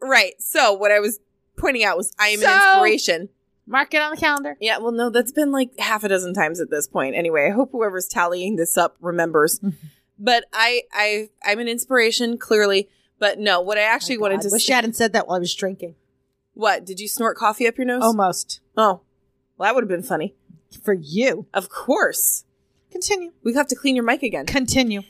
[0.00, 0.34] right.
[0.40, 1.20] So what I was
[1.56, 3.28] pointing out was I am So- an inspiration.
[3.66, 4.56] Mark it on the calendar.
[4.60, 7.16] Yeah, well no, that's been like half a dozen times at this point.
[7.16, 9.58] Anyway, I hope whoever's tallying this up remembers.
[9.60, 9.74] Mhm.
[10.18, 12.88] but I I I'm an inspiration, clearly.
[13.18, 15.40] But no, what I actually wanted to wish say- you hadn't said that while I
[15.40, 15.94] was drinking.
[16.54, 16.84] What?
[16.86, 18.02] Did you snort coffee up your nose?
[18.02, 18.60] Almost.
[18.76, 19.00] oh.
[19.58, 20.34] Well, that would have been funny.
[20.84, 21.46] For you.
[21.54, 22.44] Of course.
[22.90, 23.32] Continue.
[23.42, 24.44] We have to clean your mic again.
[24.46, 25.00] Continue.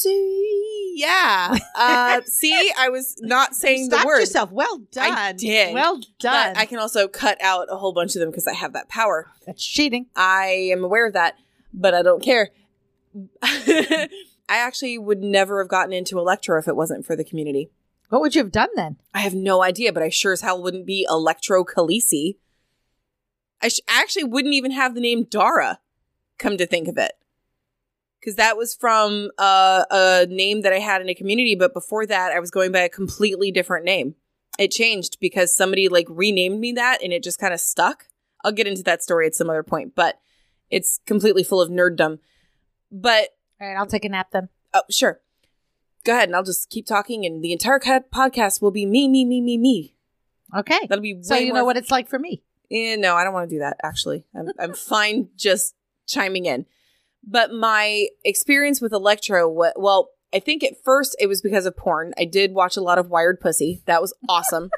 [0.00, 1.58] See, yeah.
[1.76, 4.20] Uh, see, I was not saying the word.
[4.20, 4.50] yourself.
[4.50, 5.12] Well done.
[5.12, 5.74] I did.
[5.74, 6.54] Well done.
[6.54, 8.88] But I can also cut out a whole bunch of them because I have that
[8.88, 9.26] power.
[9.46, 10.06] That's cheating.
[10.16, 11.36] I am aware of that,
[11.74, 12.48] but I don't care.
[13.42, 14.08] I
[14.48, 17.70] actually would never have gotten into Electro if it wasn't for the community.
[18.08, 18.96] What would you have done then?
[19.12, 22.36] I have no idea, but I sure as hell wouldn't be Electro Khaleesi.
[23.60, 25.78] I sh- actually wouldn't even have the name Dara,
[26.38, 27.12] come to think of it.
[28.20, 32.04] Because that was from uh, a name that I had in a community, but before
[32.06, 34.14] that, I was going by a completely different name.
[34.58, 38.08] It changed because somebody like renamed me that and it just kind of stuck.
[38.44, 40.20] I'll get into that story at some other point, but
[40.70, 42.18] it's completely full of nerddom.
[42.92, 43.30] But
[43.60, 44.50] All right, I'll take a nap then.
[44.74, 45.20] Oh, sure.
[46.04, 49.08] Go ahead, and I'll just keep talking, and the entire ca- podcast will be me,
[49.08, 49.94] me, me, me, me.
[50.56, 50.78] Okay.
[50.88, 52.42] That'll be So you know what it's like for me.
[52.70, 53.76] Eh, no, I don't want to do that.
[53.82, 55.74] Actually, I'm I'm fine just
[56.06, 56.66] chiming in.
[57.22, 62.12] But my experience with Electro, well, I think at first it was because of porn.
[62.18, 63.82] I did watch a lot of Wired Pussy.
[63.86, 64.70] That was awesome.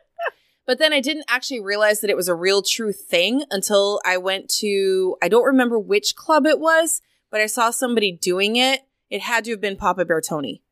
[0.66, 4.16] but then I didn't actually realize that it was a real true thing until I
[4.16, 8.80] went to I don't remember which club it was, but I saw somebody doing it.
[9.10, 10.62] It had to have been Papa Bear Tony.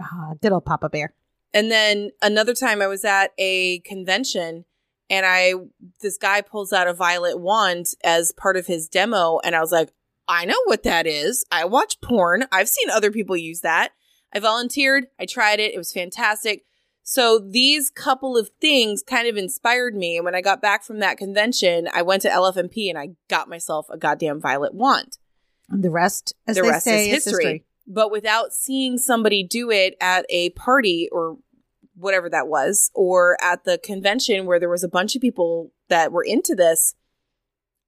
[0.00, 1.14] Ah, ditto Papa Bear.
[1.52, 4.64] And then another time I was at a convention
[5.08, 5.54] and I
[6.00, 9.70] this guy pulls out a violet wand as part of his demo and I was
[9.70, 9.92] like,
[10.28, 11.44] I know what that is.
[11.50, 12.44] I watch porn.
[12.50, 13.92] I've seen other people use that.
[14.34, 15.74] I volunteered, I tried it.
[15.74, 16.64] It was fantastic.
[17.02, 21.00] So these couple of things kind of inspired me and when I got back from
[21.00, 25.18] that convention, I went to LFMP and I got myself a goddamn violet wand
[25.68, 27.64] And the rest, as the they rest say, is history.
[27.86, 31.36] But without seeing somebody do it at a party or
[31.94, 36.10] whatever that was, or at the convention where there was a bunch of people that
[36.10, 36.94] were into this,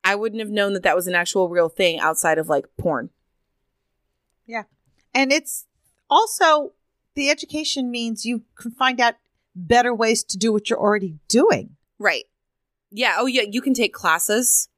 [0.07, 3.11] I wouldn't have known that that was an actual real thing outside of like porn.
[4.47, 4.63] Yeah.
[5.13, 5.67] And it's
[6.09, 6.73] also
[7.15, 9.15] the education means you can find out
[9.55, 11.77] better ways to do what you're already doing.
[11.99, 12.25] Right.
[12.91, 13.17] Yeah.
[13.19, 13.43] Oh, yeah.
[13.51, 14.69] You can take classes.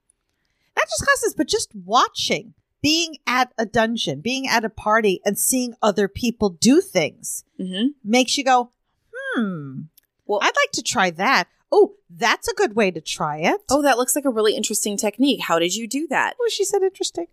[0.77, 5.39] Not just classes, but just watching, being at a dungeon, being at a party, and
[5.39, 7.89] seeing other people do things Mm-hmm.
[8.03, 8.71] makes you go,
[9.13, 9.81] hmm,
[10.29, 11.49] Well, I'd like to try that.
[11.73, 13.61] Oh, that's a good way to try it.
[13.71, 15.41] oh, that looks like a really interesting technique.
[15.43, 16.37] How did you do that?
[16.41, 17.27] Oh, she said interesting.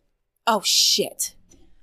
[0.48, 1.36] Oh shit.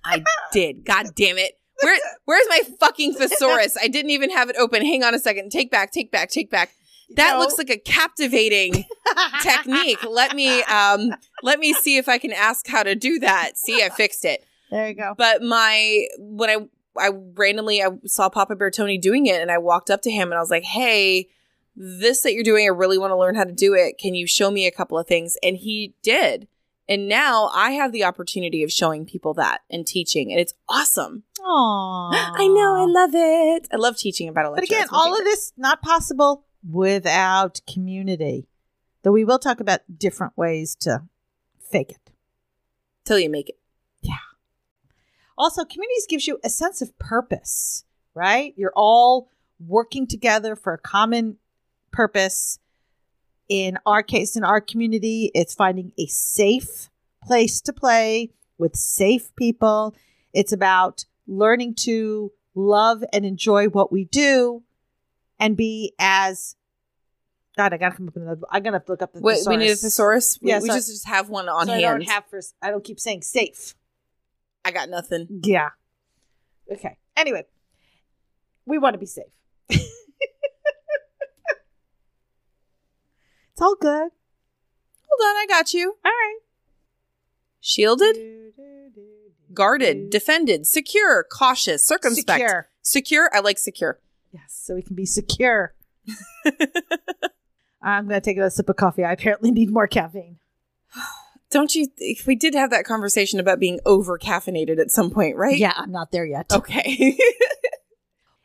[0.04, 0.84] I did.
[0.84, 1.52] God damn it.
[1.82, 3.76] Where where's my fucking thesaurus?
[3.80, 4.84] I didn't even have it open.
[4.84, 5.50] Hang on a second.
[5.50, 6.70] Take back, take back, take back.
[7.16, 7.38] That No.
[7.40, 8.84] looks like a captivating
[9.42, 10.02] technique.
[10.08, 13.56] Let me um let me see if I can ask how to do that.
[13.58, 14.44] See, I fixed it.
[14.70, 15.14] There you go.
[15.16, 16.56] But my when I
[16.98, 20.28] I randomly I saw Papa Bear Tony doing it and I walked up to him
[20.30, 21.28] and I was like, "Hey,
[21.76, 23.98] this that you're doing, I really want to learn how to do it.
[23.98, 26.48] Can you show me a couple of things?" And he did.
[26.88, 31.22] And now I have the opportunity of showing people that and teaching, and it's awesome.
[31.40, 32.12] Aww.
[32.14, 33.68] I know, I love it.
[33.72, 34.74] I love teaching about electricity.
[34.74, 38.48] But again, all of this not possible without community.
[39.02, 41.04] Though we will talk about different ways to
[41.58, 42.10] fake it.
[43.04, 43.58] till you make it.
[45.36, 48.54] Also, communities gives you a sense of purpose, right?
[48.56, 51.38] You're all working together for a common
[51.90, 52.58] purpose.
[53.48, 56.90] In our case, in our community, it's finding a safe
[57.22, 59.94] place to play with safe people.
[60.32, 64.62] It's about learning to love and enjoy what we do
[65.38, 66.56] and be as
[67.56, 68.40] God, I gotta come up with another.
[68.50, 69.20] I'm gonna have to look up the.
[69.20, 70.38] Wait, we need a thesaurus.
[70.40, 72.40] We, Yeah, we so- just just have one on So I don't have for.
[72.62, 73.74] I don't keep saying safe.
[74.64, 75.26] I got nothing.
[75.42, 75.70] Yeah.
[76.70, 76.96] Okay.
[77.16, 77.44] Anyway,
[78.64, 79.24] we want to be safe.
[79.68, 79.82] it's
[83.60, 84.10] all good.
[85.08, 85.96] Hold on, I got you.
[86.04, 86.38] All right.
[87.60, 88.16] Shielded,
[89.52, 92.40] guarded, defended, secure, cautious, circumspect.
[92.40, 92.68] Secure.
[92.82, 93.30] Secure.
[93.32, 94.00] I like secure.
[94.32, 95.74] Yes, so we can be secure.
[97.82, 99.04] I'm going to take a sip of coffee.
[99.04, 100.38] I apparently need more caffeine.
[101.52, 101.86] Don't you?
[101.98, 105.56] If we did have that conversation about being over caffeinated at some point, right?
[105.58, 106.50] Yeah, I'm not there yet.
[106.52, 107.16] Okay.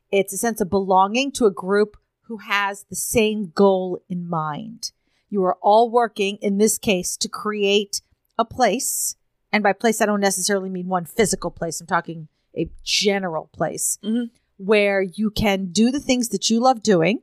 [0.10, 4.94] It's a sense of belonging to a group who has the same goal in mind.
[5.30, 8.02] You are all working, in this case, to create
[8.40, 9.18] a place.
[9.52, 11.82] And by place, I don't necessarily mean one physical place.
[11.82, 14.30] I'm talking a general place Mhm.
[14.56, 17.20] where you can do the things that you love doing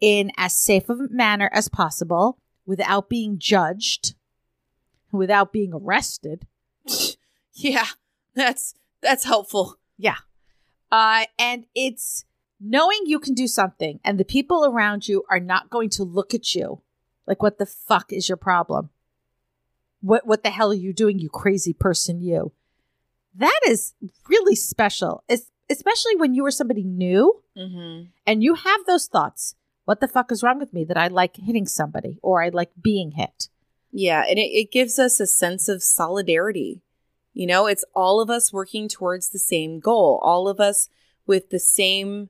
[0.00, 4.15] in as safe a manner as possible without being judged,
[5.12, 6.46] without being arrested.
[7.54, 7.86] yeah,
[8.34, 9.76] that's that's helpful.
[9.98, 10.16] Yeah.
[10.90, 12.24] Uh, and it's
[12.60, 16.32] knowing you can do something and the people around you are not going to look
[16.32, 16.80] at you
[17.26, 18.90] like, what the fuck is your problem?
[20.00, 22.52] What, what the hell are you doing, you crazy person, you?
[23.34, 23.94] That is
[24.28, 28.08] really special, es- especially when you are somebody new Mm-hmm.
[28.26, 29.54] and you have those thoughts.
[29.86, 32.70] What the fuck is wrong with me that I like hitting somebody or I like
[32.80, 33.48] being hit?
[33.98, 36.82] Yeah, and it, it gives us a sense of solidarity.
[37.32, 40.90] You know, it's all of us working towards the same goal, all of us
[41.26, 42.28] with the same,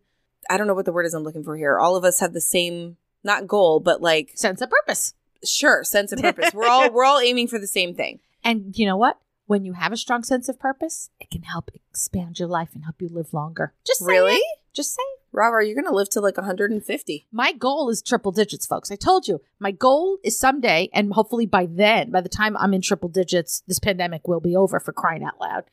[0.49, 1.77] I don't know what the word is I'm looking for here.
[1.77, 5.15] All of us have the same, not goal, but like, Sense of purpose.
[5.45, 6.55] sure, sense of purpose.
[6.55, 8.21] We're all, we're all aiming for the same thing.
[8.45, 9.19] And you know what?
[9.47, 12.85] When you have a strong sense of purpose, it can help expand your life and
[12.85, 13.75] help you live longer.
[13.85, 14.03] Just.
[14.03, 14.41] Really?
[14.73, 14.95] Just
[15.37, 15.45] saying.
[15.45, 17.27] Robert, you're going to live to like 150.
[17.33, 18.91] My goal is triple digits, folks.
[18.91, 22.75] I told you, my goal is someday, and hopefully by then, by the time I'm
[22.75, 25.65] in triple digits, this pandemic will be over for crying out loud.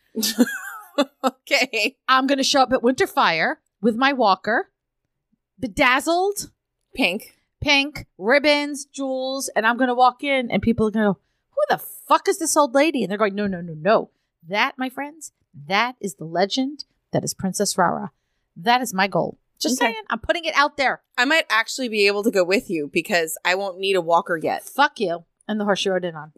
[1.24, 1.98] okay.
[2.08, 4.70] I'm going to show up at Winter Fire with my walker,
[5.60, 6.52] bedazzled,
[6.96, 7.36] Pink.
[7.60, 11.20] pink, ribbons, jewels, and I'm going to walk in, and people are going to go,
[11.52, 13.04] Who the fuck is this old lady?
[13.04, 14.10] And they're going, No, no, no, no.
[14.48, 15.32] That, my friends,
[15.68, 18.12] that is the legend that is Princess Rara.
[18.56, 19.38] That is my goal.
[19.64, 19.92] Just Okay.
[19.94, 21.02] saying, I'm putting it out there.
[21.18, 24.38] I might actually be able to go with you because I won't need a walker
[24.42, 24.64] yet.
[24.64, 25.26] Fuck you.
[25.48, 26.32] And the horse you rode in on.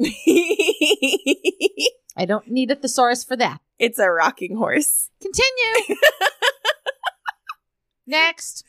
[2.17, 3.59] I don't need a thesaurus for that.
[3.77, 5.09] it's a rocking horse.
[5.21, 5.95] Continue.
[8.07, 8.63] Next.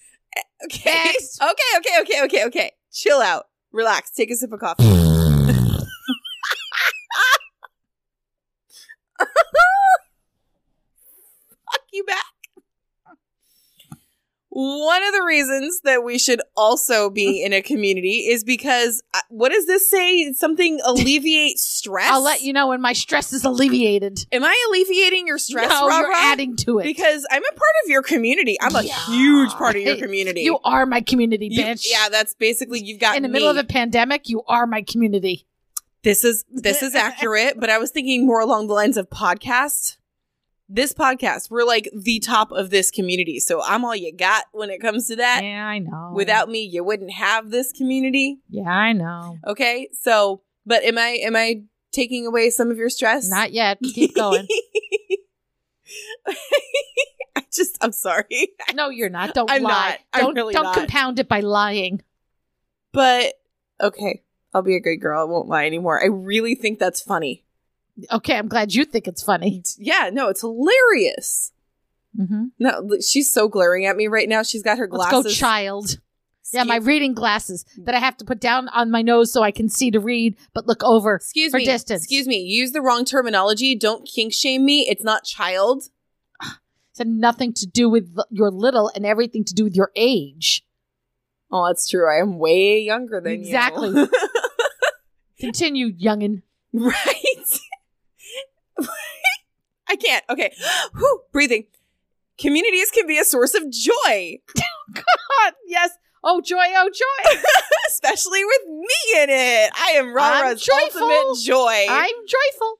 [0.65, 0.91] Okay.
[0.93, 1.41] Next.
[1.41, 2.73] Okay, okay, okay, okay, okay.
[2.93, 3.45] Chill out.
[3.73, 4.11] Relax.
[4.11, 4.83] Take a sip of coffee.
[11.65, 12.25] Fuck you back.
[14.59, 19.21] One of the reasons that we should also be in a community is because uh,
[19.29, 20.33] what does this say?
[20.33, 22.09] Something alleviate stress.
[22.11, 24.21] I'll let you know when my stress is alleviated.
[24.33, 25.69] Am I alleviating your stress?
[25.69, 26.15] no, you're Rara?
[26.17, 26.85] adding to it.
[26.85, 28.57] because I'm a part of your community.
[28.63, 28.95] I'm a Yeah.
[29.07, 30.41] huge part of your community.
[30.41, 31.87] you are my community, You- bitch.
[31.91, 33.35] yeah, that's basically you've got in the me.
[33.35, 35.47] middle of a pandemic, you are my community.
[36.03, 39.97] This is this is accurate, but I was thinking more along the lines of podcast.
[40.69, 44.69] This podcast, we're like the top of this community, so I'm all you got when
[44.69, 45.45] it comes to that.
[45.45, 46.11] Yeah, I know.
[46.13, 48.41] Without me, you wouldn't have this community.
[48.49, 49.39] Yeah, I know.
[49.47, 53.29] Okay, so but am I am I taking away some of your stress?
[53.29, 53.79] Not yet.
[53.95, 54.49] Keep going.
[56.27, 59.35] I just I'm sorry, no, you're not.
[59.35, 59.99] Don't I'm lie.
[60.15, 60.21] not.
[60.21, 60.75] Don't really don't not.
[60.75, 62.03] compound it by lying.
[62.91, 63.35] but
[63.81, 65.21] okay, I'll be a good girl.
[65.21, 66.03] I won't lie anymore.
[66.03, 67.45] I really think that's funny.
[68.13, 69.63] Okay, I'm glad you think it's funny.
[69.79, 71.53] Yeah, no, it's hilarious.
[72.19, 72.45] Mm-hmm.
[72.59, 74.43] No, she's so glaring at me right now.
[74.43, 75.33] She's got her Let's glasses.
[75.41, 75.99] go, child.
[76.53, 79.51] Yeah, my reading glasses that I have to put down on my nose so I
[79.51, 81.17] can see to read, but look over.
[81.17, 81.65] Excuse for me.
[81.65, 82.03] distance.
[82.03, 82.37] Excuse me.
[82.39, 83.75] You use the wrong terminology.
[83.75, 84.87] Don't kink shame me.
[84.89, 85.85] It's not child.
[86.91, 90.65] It's had nothing to do with your little and everything to do with your age.
[91.51, 92.09] Oh, that's true.
[92.11, 93.89] I am way younger than Exactly.
[93.89, 94.03] you.
[94.05, 94.29] Exactly.
[95.41, 96.43] Continue, youngin.
[96.73, 97.61] right?
[99.89, 100.25] I can't.
[100.31, 100.53] Okay.
[100.97, 101.65] Whew, breathing.
[102.39, 104.39] Communities can be a source of joy,
[104.95, 105.91] God, yes.
[106.23, 107.39] Oh joy, oh joy.
[107.89, 109.71] especially with me in it.
[109.75, 111.87] I am Rara's ultimate joy.
[111.89, 112.75] I'm joyful.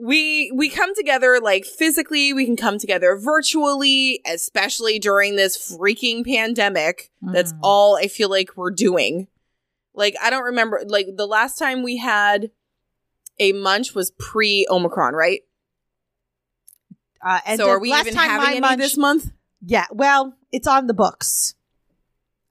[0.00, 6.24] we we come together like physically we can come together virtually especially during this freaking
[6.24, 7.58] pandemic that's Mm.
[7.64, 9.26] all i feel like we're doing
[9.92, 12.50] like i don't remember like the last time we had
[13.40, 15.40] a munch was pre omicron right?
[17.24, 19.32] Uh, and so are we last even time having any munch- this month?
[19.62, 21.54] Yeah, well, it's on the books.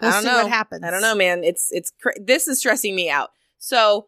[0.01, 0.43] We'll i don't see know.
[0.43, 0.83] what happens.
[0.83, 1.43] i don't know man.
[1.43, 3.31] It's it's cra- this is stressing me out.
[3.57, 4.07] So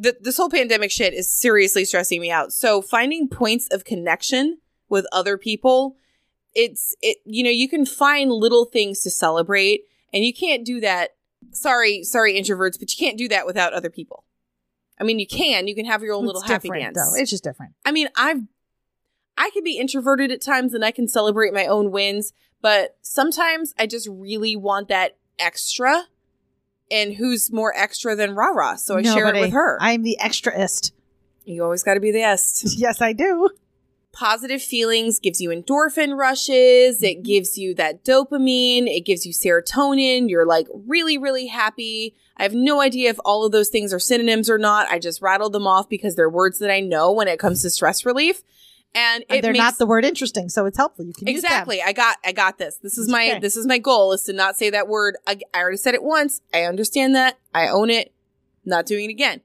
[0.00, 2.52] th- this whole pandemic shit is seriously stressing me out.
[2.52, 4.58] So finding points of connection
[4.88, 5.96] with other people
[6.56, 10.80] it's it you know you can find little things to celebrate and you can't do
[10.80, 11.10] that
[11.52, 14.24] sorry sorry introverts but you can't do that without other people
[14.98, 15.68] I mean, you can.
[15.68, 16.96] You can have your own little happy dance.
[16.96, 17.20] Though.
[17.20, 17.74] It's just different.
[17.84, 18.40] I mean, I've
[19.38, 22.32] I can be introverted at times and I can celebrate my own wins,
[22.62, 26.04] but sometimes I just really want that extra.
[26.90, 28.78] And who's more extra than Rara?
[28.78, 29.76] So I share it with her.
[29.80, 30.92] I'm the extraist.
[31.44, 32.64] you always got to be the est.
[32.78, 33.50] Yes, I do.
[34.16, 37.02] Positive feelings gives you endorphin rushes.
[37.02, 37.22] It mm-hmm.
[37.22, 38.86] gives you that dopamine.
[38.86, 40.30] It gives you serotonin.
[40.30, 42.16] You're like really, really happy.
[42.38, 44.88] I have no idea if all of those things are synonyms or not.
[44.88, 47.68] I just rattled them off because they're words that I know when it comes to
[47.68, 48.42] stress relief.
[48.94, 51.04] And, And they're makes, not the word interesting, so it's helpful.
[51.04, 51.82] You can exactly.
[51.82, 52.78] I got, I got this.
[52.78, 53.40] This is my, Okay.
[53.40, 55.18] this is my goal is to not say that word.
[55.26, 56.40] I, I already said it once.
[56.54, 57.38] I understand that.
[57.54, 58.14] I own it.
[58.64, 59.42] Not doing it again.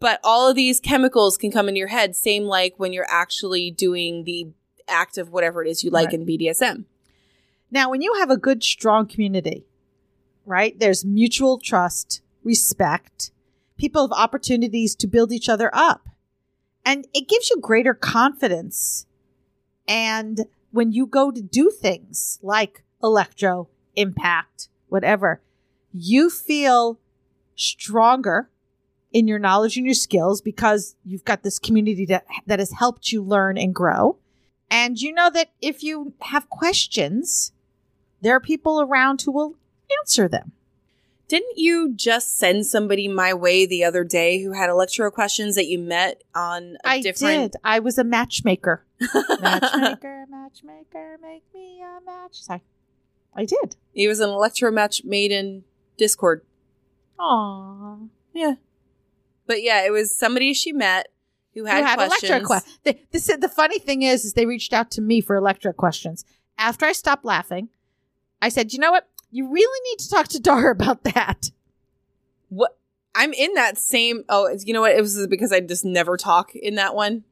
[0.00, 3.70] But all of these chemicals can come into your head, same like when you're actually
[3.70, 4.48] doing the
[4.88, 6.14] act of whatever it is you like Right.
[6.14, 6.86] in BDSM.
[7.70, 9.66] Now, when you have a good, strong community,
[10.44, 13.30] right, there's mutual trust, respect,
[13.76, 16.08] people have opportunities to build each other up.
[16.84, 19.06] And it gives you greater confidence.
[19.86, 25.42] And when you go to do things like electro, impact, whatever,
[25.92, 26.98] you feel
[27.54, 28.50] stronger
[29.12, 33.12] in your knowledge and your skills because you've got this community that, that has helped
[33.12, 34.16] you learn and grow.
[34.70, 37.52] And you know that if you have questions,
[38.20, 39.56] there are people around who will
[40.00, 40.52] answer them.
[41.26, 45.66] Didn't you just send somebody my way the other day who had electro questions that
[45.66, 47.32] you met on a I different?
[47.32, 47.56] I did.
[47.62, 48.84] I was a matchmaker.
[49.40, 52.42] matchmaker, matchmaker, make me a match.
[52.42, 52.62] Sorry.
[53.34, 53.76] I did.
[53.92, 55.62] He was an electro match made in
[55.96, 56.42] Discord.
[57.18, 58.08] Aww.
[58.32, 58.54] Yeah.
[59.50, 61.08] But yeah, it was somebody she met
[61.54, 62.22] who had, Who had questions.
[62.30, 62.78] electric questions.
[62.84, 66.24] The, this, the funny thing is, is they reached out to me for electric questions.
[66.56, 67.68] After I stopped laughing,
[68.40, 69.08] I said, you know what?
[69.32, 71.50] You really need to talk to Dar about that.
[72.48, 72.78] What?
[73.16, 74.22] I'm in that same.
[74.28, 74.92] Oh, you know what?
[74.92, 77.24] It was because I just never talk in that one.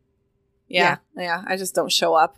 [0.67, 1.45] Yeah, yeah.
[1.47, 2.37] I just don't show up.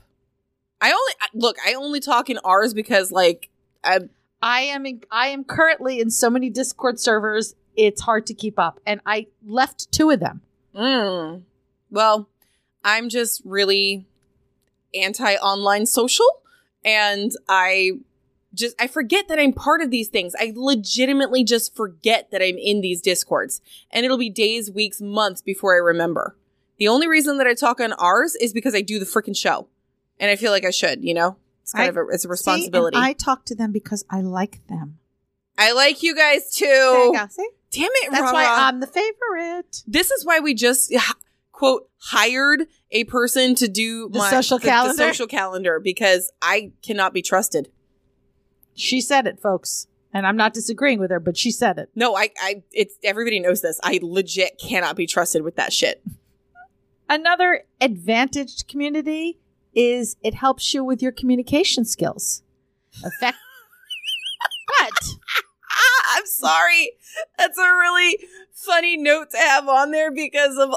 [0.82, 1.56] I only look.
[1.66, 3.48] I only talk in ours because like
[3.82, 4.00] I
[4.42, 8.58] I am in, I am currently in so many Discord servers, it's hard to keep
[8.58, 8.80] up.
[8.86, 10.42] And I left two of them.
[10.74, 11.42] Mm.
[11.90, 12.28] Well,
[12.84, 14.06] I'm just really
[14.94, 16.26] anti online social
[16.84, 17.92] and I
[18.54, 20.34] just I forget that I'm part of these things.
[20.38, 23.60] I legitimately just forget that I'm in these discords.
[23.90, 26.36] And it'll be days, weeks, months before I remember.
[26.78, 29.68] The only reason that I talk on ours is because I do the freaking show.
[30.18, 31.36] And I feel like I should, you know?
[31.62, 32.96] It's kind I- of a it's a responsibility.
[32.96, 34.98] and I talk to them because I like them.
[35.56, 36.64] I like you guys too.
[36.66, 37.26] There you go.
[37.28, 37.48] See?
[37.72, 38.32] Damn it, That's Rara.
[38.34, 39.82] why I'm the favorite.
[39.86, 40.92] this is why we just
[41.52, 44.96] quote hired a person to do The my social the- calendar?
[44.96, 47.70] the social calendar because I cannot be trusted.
[48.74, 49.86] She said it, folks.
[50.12, 51.88] And I'm not disagreeing with her, but she said it.
[51.94, 53.78] No, I, I, it's everybody knows this.
[53.84, 56.02] I legit cannot be trusted with that shit.
[57.08, 59.38] Another advantaged community
[59.72, 62.42] is it helps you with your communication skills.
[63.04, 63.36] Effect.
[64.80, 64.94] what?
[66.20, 66.92] I'm sorry.
[67.38, 68.18] That's a really
[68.52, 70.74] funny note to have on there because of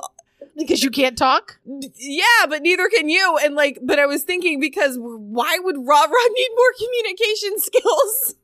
[0.57, 1.59] Because you can't talk?
[1.65, 3.37] yeah, but neither can you.
[3.43, 8.35] And like, but I was thinking because why would Ra need more communication skills?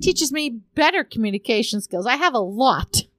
[0.00, 2.06] Teaches me better communication skills.
[2.06, 3.02] I have a lot.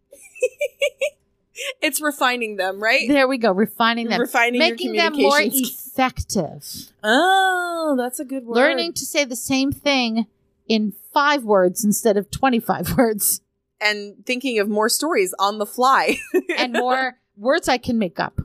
[1.81, 3.07] It's refining them, right?
[3.07, 4.19] There we go, refining them.
[4.19, 6.65] Refining your Making them more effective.
[7.01, 8.55] Oh, that's a good word.
[8.55, 10.25] Learning to say the same thing
[10.67, 13.41] in five words instead of 25 words
[13.81, 16.17] and thinking of more stories on the fly.
[16.57, 18.39] and more words I can make up.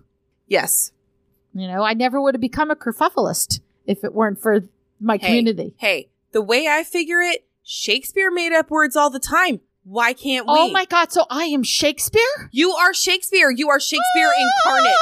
[0.47, 0.93] yes.
[1.53, 4.61] You know, I never would have become a kerfuffleist if it weren't for
[5.01, 5.27] my Hey.
[5.27, 5.75] community.
[5.79, 9.59] Hey, the way I figure it, Shakespeare made up words all the time.
[9.83, 10.71] Why can't oh we?
[10.71, 12.49] Oh my God, so I am Shakespeare?
[12.53, 13.51] You are Shakespeare.
[13.51, 14.43] You are Shakespeare ah!
[14.65, 14.97] incarnate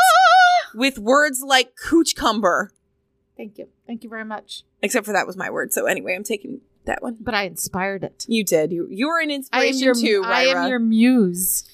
[0.75, 2.69] with words like coochcumber.
[3.37, 3.69] Thank you.
[3.87, 4.63] Thank you very much.
[4.81, 5.75] Except for that was my word.
[5.75, 7.17] So anyway, I'm taking that one.
[7.21, 8.27] But I inspired it.
[8.29, 8.73] You did.
[8.73, 10.69] You you are an I am inspiration your, too, I am Ryra.
[10.69, 11.65] your muse.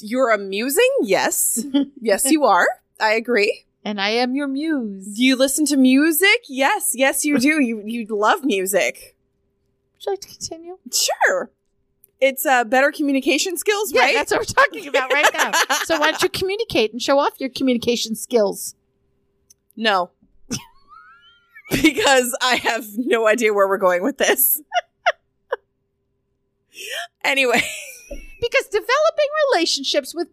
[0.00, 0.88] You're amusing?
[1.02, 1.64] Yes.
[2.00, 2.66] yes, you are.
[3.00, 3.64] I agree.
[3.84, 5.06] And I am your muse.
[5.16, 6.44] Do you listen to music?
[6.48, 6.92] Yes.
[6.94, 7.60] Yes, you do.
[7.60, 9.16] You you love music.
[9.96, 10.78] Would you like to continue?
[10.92, 11.50] Sure.
[12.20, 14.14] It's uh, better communication skills, Yeah, right?
[14.14, 15.52] that's what we're talking about right now.
[15.84, 18.74] so why don't you communicate and show off your communication skills?
[19.80, 20.10] No.
[21.82, 24.60] because I have no idea where we're going with this.
[27.24, 27.60] anyway,
[28.40, 30.28] Because developing relationships with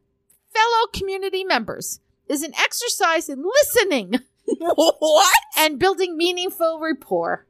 [0.53, 4.19] fellow community members is an exercise in listening
[4.59, 5.33] what?
[5.57, 7.45] and building meaningful rapport.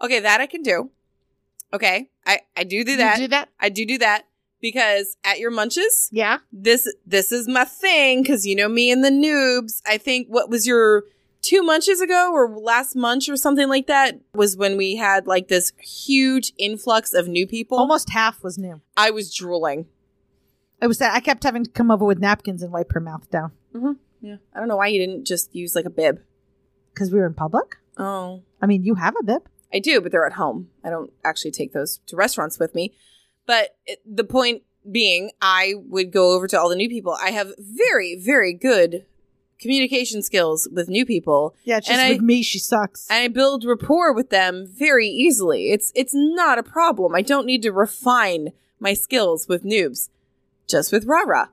[0.00, 0.90] Okay, that I can do.
[1.72, 3.18] Okay, I I do do that.
[3.18, 3.48] You do that?
[3.60, 4.24] I do do that.
[4.60, 6.38] because at your munches, Yeah.
[6.52, 9.82] this this is my thing because you know me and the noobs.
[9.86, 11.04] I think what was your
[11.42, 15.48] two munches ago or last munch or something like that was when we had like
[15.48, 17.78] this huge influx of new people.
[17.78, 18.80] Almost half was new.
[18.96, 19.86] I was drooling.
[20.80, 23.30] It was that I kept having to come over with napkins and wipe her mouth
[23.30, 23.92] down mm-hmm.
[24.22, 26.20] Yeah, I don't know why you didn't just use like a bib.
[26.92, 27.76] because we were in public.
[27.96, 29.48] Oh, I mean, you have a bib.
[29.72, 30.68] I do, but they're at home.
[30.84, 32.94] I don't actually take those to restaurants with me.
[33.46, 37.16] But it, the point being, I would go over to all the new people.
[37.20, 39.06] I have very, very good
[39.60, 41.54] communication skills with new people.
[41.64, 43.06] Yeah, it's And just I- with me, she sucks.
[43.10, 45.70] and I build rapport with them very easily.
[45.70, 47.14] It's it's not a problem.
[47.14, 50.08] I don't need to refine my skills with noobs,
[50.66, 51.50] just with Rara.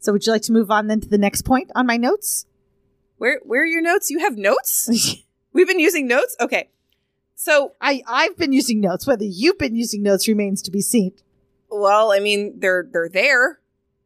[0.00, 2.46] so, would you like to move on then to the next point on my notes?
[3.18, 4.10] Where where are your notes?
[4.10, 4.88] You have notes?
[5.52, 6.34] We've been using notes.
[6.40, 6.68] Okay,
[7.34, 9.06] so I I've been using notes.
[9.06, 11.12] Whether you've been using notes remains to be seen.
[11.70, 13.60] well, I mean they're they're there.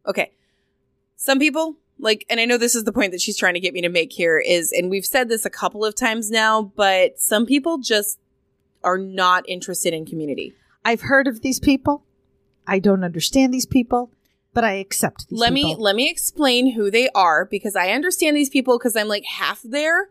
[0.06, 0.32] Okay,
[1.16, 3.72] some people like, and I know this is the point that she's trying to get
[3.72, 7.20] me to make here is, and we've said this a couple of times now, but
[7.20, 8.18] some people just
[8.82, 10.54] are not interested in community.
[10.84, 12.04] I've heard of these people.
[12.66, 14.10] I don't understand these people,
[14.52, 18.36] but I accept these let me let me explain who they are because I understand
[18.36, 20.08] these people because I'm like half there.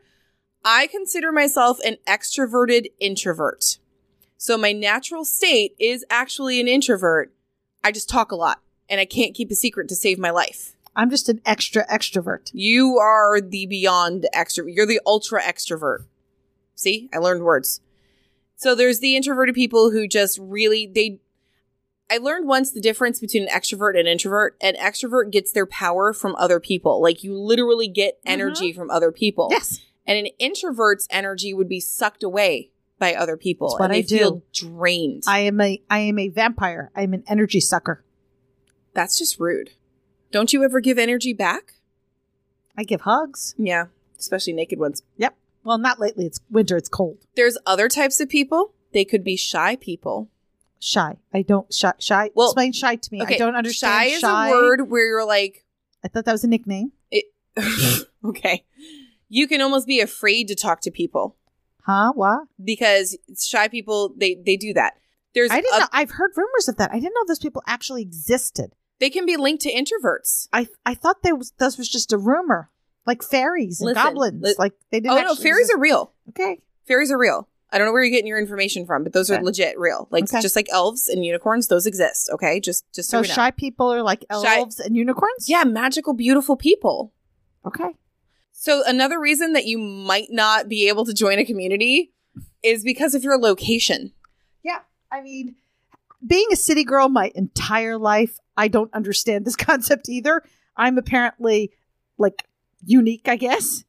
[0.65, 3.77] I consider myself an extroverted introvert.
[4.38, 7.34] So my natural state is actually an introvert.
[7.84, 10.75] I just talk a lot and I can't keep a secret to save my life.
[10.95, 12.51] I'm just an extra extrovert.
[12.53, 14.75] You are the beyond extrovert.
[14.75, 16.05] You're the ultra extrovert.
[16.75, 17.81] See, I learned words.
[18.55, 21.19] So there's the introverted people who just really they
[22.09, 24.55] I learned once the difference between an extrovert and an introvert.
[24.61, 27.01] An extrovert gets their power from other people.
[27.01, 28.31] Like you literally get mm-hmm.
[28.31, 29.47] energy from other people.
[29.51, 29.79] Yes.
[30.05, 33.69] And an introvert's energy would be sucked away by other people.
[33.69, 34.17] That's what I do.
[34.17, 35.23] feel drained.
[35.27, 36.91] I am a I am a vampire.
[36.95, 38.03] I'm an energy sucker.
[38.93, 39.71] That's just rude.
[40.34, 41.75] Don't you ever give energy back?
[42.75, 43.53] I give hugs.
[43.57, 43.86] Yeah,
[44.19, 45.03] especially naked ones.
[45.17, 45.38] Yep.
[45.63, 46.25] Well, not lately.
[46.25, 46.75] It's winter.
[46.75, 47.19] It's cold.
[47.36, 48.73] There's other types of people.
[48.93, 50.29] They could be shy people.
[50.79, 51.17] Shy.
[51.34, 51.93] I don't shy.
[51.99, 52.31] Shy.
[52.34, 53.21] Well, explain shy to me.
[53.21, 54.09] I don't understand.
[54.09, 55.63] Shy is a word where you're like,
[56.03, 56.91] I thought that was a nickname.
[58.25, 58.65] okay.
[59.29, 61.36] You can almost be afraid to talk to people
[61.84, 62.13] Huh?
[62.15, 62.39] Why?
[62.63, 64.93] because shy people they they do that.
[65.36, 65.88] There's I didn't a- know.
[65.93, 66.91] I've heard rumors of that.
[66.91, 68.73] I didn't know those people actually existed.
[68.99, 70.47] They can be linked to introverts.
[70.53, 72.69] I I thought there was this was just a rumor,
[73.05, 74.43] like fairies and Listen, goblins.
[74.43, 75.11] li- like they didn't.
[75.17, 75.77] Oh no, actually fairies exist.
[75.77, 76.13] are real.
[76.29, 76.61] okay.
[76.87, 77.47] Fairies are real.
[77.71, 79.43] I don't know where you're getting your information from, but those are Okay.
[79.43, 80.07] legit real.
[80.11, 80.41] Like Okay.
[80.41, 82.29] just like elves and unicorns, those exist.
[82.31, 83.33] Okay, just just so, So we know.
[83.33, 85.49] shy people are like Shy- elves and unicorns.
[85.49, 87.13] Yeah, magical, beautiful people.
[87.65, 87.95] Okay.
[88.51, 92.13] So another reason that you might not be able to join a community
[92.61, 94.13] is because of your location.
[94.63, 94.79] Yeah.
[95.11, 95.55] I mean,
[96.26, 100.41] being a city girl my entire life, I don't understand this concept either.
[100.76, 101.71] I'm apparently
[102.17, 102.43] like
[102.86, 103.84] unique, I guess.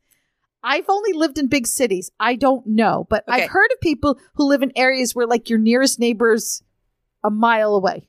[0.62, 2.10] I've only lived in big cities.
[2.18, 3.42] I don't know, but Okay.
[3.42, 6.62] I've heard of people who live in areas where like your nearest neighbor's
[7.22, 8.08] a mile away.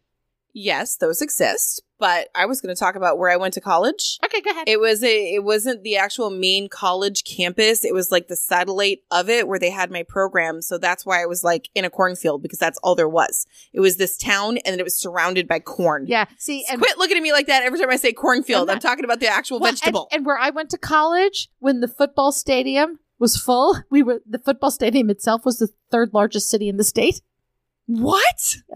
[0.57, 4.17] Yes, those exist, but I was going to talk about where I went to college.
[4.23, 4.69] Okay, go ahead.
[4.69, 7.83] It was a it wasn't the actual main college campus.
[7.83, 10.61] It was like the satellite of it where they had my program.
[10.61, 13.45] So that's why I was like in a cornfield because that's all there was.
[13.73, 16.05] It was this town and it was surrounded by corn.
[16.07, 16.23] yeah.
[16.37, 18.69] See, and Quit looking at me like that every time I say cornfield.
[18.69, 20.07] I'm I'm talking about the actual Well, vegetable.
[20.13, 24.39] And, where I went to college, when the football stadium was full, we were the
[24.39, 27.19] football stadium itself was the third largest city in the state.
[27.87, 28.55] what?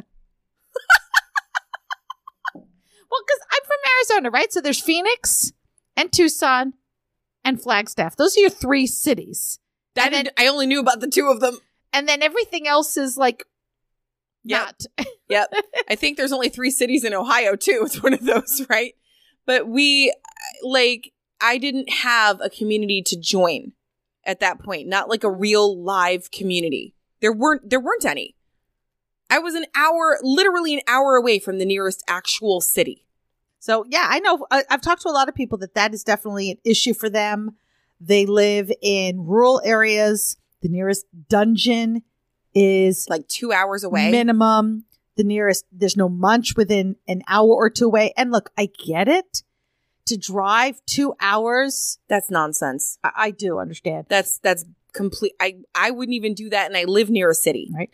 [3.11, 4.51] Well, because I'm from Arizona, right?
[4.53, 5.51] So there's Phoenix
[5.97, 6.73] and Tucson
[7.43, 8.15] and Flagstaff.
[8.15, 9.59] Those are your three cities.
[9.95, 11.59] That then- I only knew about the two of them.
[11.91, 13.43] And then everything else is like
[14.43, 14.59] Yep.
[14.97, 15.07] not.
[15.29, 15.53] Yep.
[15.89, 17.81] I think there's only three cities in Ohio too.
[17.85, 18.93] It's one of those, right?
[19.45, 20.13] But we
[20.63, 23.73] like I didn't have a community to join
[24.25, 26.95] at that point, not like a real live community.
[27.21, 28.35] There weren't there weren't any.
[29.29, 33.05] I was an hour, literally an hour away from the nearest actual city.
[33.59, 34.45] So yeah, I know.
[34.49, 37.09] I, I've talked to a lot of people that that is definitely an issue for
[37.09, 37.51] them.
[37.99, 40.37] They live in rural areas.
[40.61, 42.03] The nearest dungeon
[42.55, 44.09] is Like 2 hours away.
[44.11, 44.85] minimum.
[45.17, 48.13] The nearest there's no munch within an hour or two away.
[48.15, 49.43] And look, I get it.
[50.05, 52.97] To drive two hours, That's nonsense.
[53.03, 54.05] I, I do understand.
[54.09, 57.69] That's that's complete I I wouldn't even do that and I live near a city.
[57.75, 57.91] right?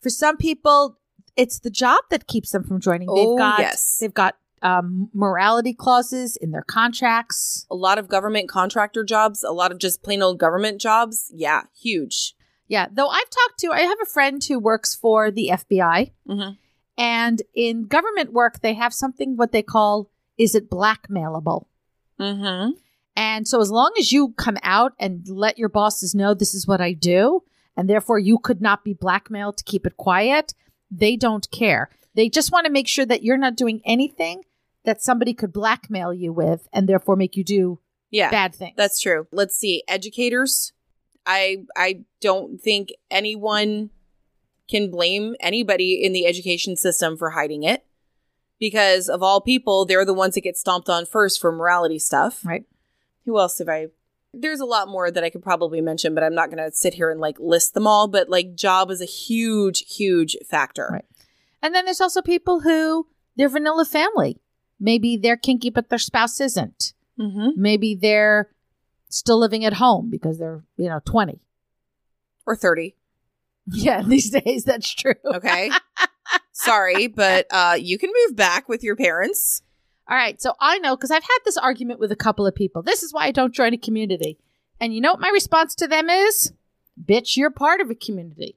[0.00, 0.98] For some people,
[1.36, 3.08] it's the job that keeps them from joining.
[3.10, 3.98] Oh, they've got yes.
[4.00, 7.66] they've got um, morality clauses in their contracts.
[7.70, 11.30] A lot of government contractor jobs, a lot of just plain old government jobs.
[11.34, 12.34] Yeah, huge.
[12.66, 16.58] Yeah, though I've talked to, I have a friend who works for the FBI, Mhm.
[16.98, 21.66] And in government work, they have something what they call is it blackmailable?
[22.20, 22.72] Mm-hmm.
[23.16, 26.66] And so as long as you come out and let your bosses know this is
[26.66, 27.42] what I do,
[27.78, 30.52] and therefore you could not be blackmailed to keep it quiet,
[30.90, 31.88] they don't care.
[32.14, 34.42] They just want to make sure that you're not doing anything
[34.84, 37.78] that somebody could blackmail you with and therefore make you do
[38.10, 38.30] Yeah.
[38.30, 38.74] bad things.
[38.76, 39.28] That's true.
[39.30, 39.84] Let's see.
[39.86, 40.72] Educators.
[41.24, 43.90] I I don't think anyone
[44.68, 47.84] can blame anybody in the education system for hiding it.
[48.58, 52.44] Because of all people, they're the ones that get stomped on first for morality stuff.
[52.44, 52.64] right.
[53.24, 53.88] Who else have I
[54.34, 57.10] there's a lot more that I could probably mention, but I'm not gonna sit here
[57.10, 58.08] and like list them all.
[58.08, 60.88] But like job is a huge, huge factor.
[60.92, 61.04] Right.
[61.62, 64.40] And then there's also people who they're vanilla family.
[64.80, 66.92] Maybe they're kinky, but their spouse isn't.
[67.18, 67.60] Mm-hmm.
[67.60, 68.50] Maybe they're
[69.08, 71.40] still living at home because they're, you know, 20.
[72.46, 72.94] Or 30.
[73.70, 75.12] Yeah, these days that's true.
[75.26, 75.70] Okay.
[76.52, 79.60] Sorry, but uh you can move back with your parents.
[80.08, 80.40] All right.
[80.40, 82.82] So I know because I've had this argument with a couple of people.
[82.82, 84.38] This is why I don't join a community.
[84.80, 86.52] And you know what my response to them is?
[87.02, 88.56] Bitch, you're part of a community.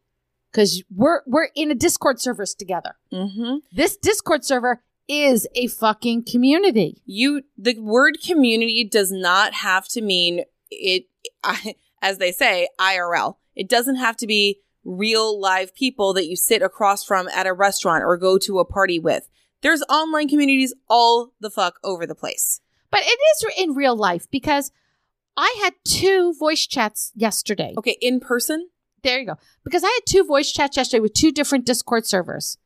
[0.52, 2.96] Because we're we're in a Discord servers together.
[3.12, 3.58] Mm-hmm.
[3.72, 7.02] This Discord server is a fucking community.
[7.06, 11.08] you the word community does not have to mean it
[11.44, 13.36] I, as they say IRL.
[13.56, 17.54] It doesn't have to be real live people that you sit across from at a
[17.54, 19.28] restaurant or go to a party with.
[19.62, 22.62] There's online communities all the fuck over the place.
[22.90, 24.72] But it is in real life because
[25.38, 27.74] I had two voice chats yesterday.
[27.78, 28.70] Okay, in person?
[29.04, 29.36] There you go.
[29.64, 32.58] Because I had two voice chats yesterday with two different Discord servers,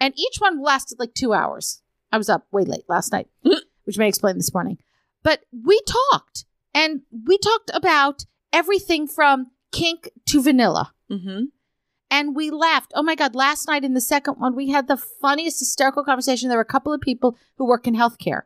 [0.00, 1.82] and each one lasted like two hours.
[2.10, 3.28] I was up way late last night,
[3.84, 4.78] which may explain this morning.
[5.22, 5.80] But we
[6.10, 6.44] talked,
[6.74, 10.92] and we talked about everything from kink to vanilla.
[11.10, 11.48] Mhm.
[12.16, 12.92] And we laughed.
[12.94, 13.34] Oh my God.
[13.34, 16.48] Last night in the second one, we had the funniest hysterical conversation.
[16.48, 18.42] There were a couple of people who work in healthcare.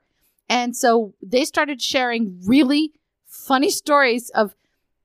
[0.49, 2.93] And so they started sharing really
[3.27, 4.55] funny stories of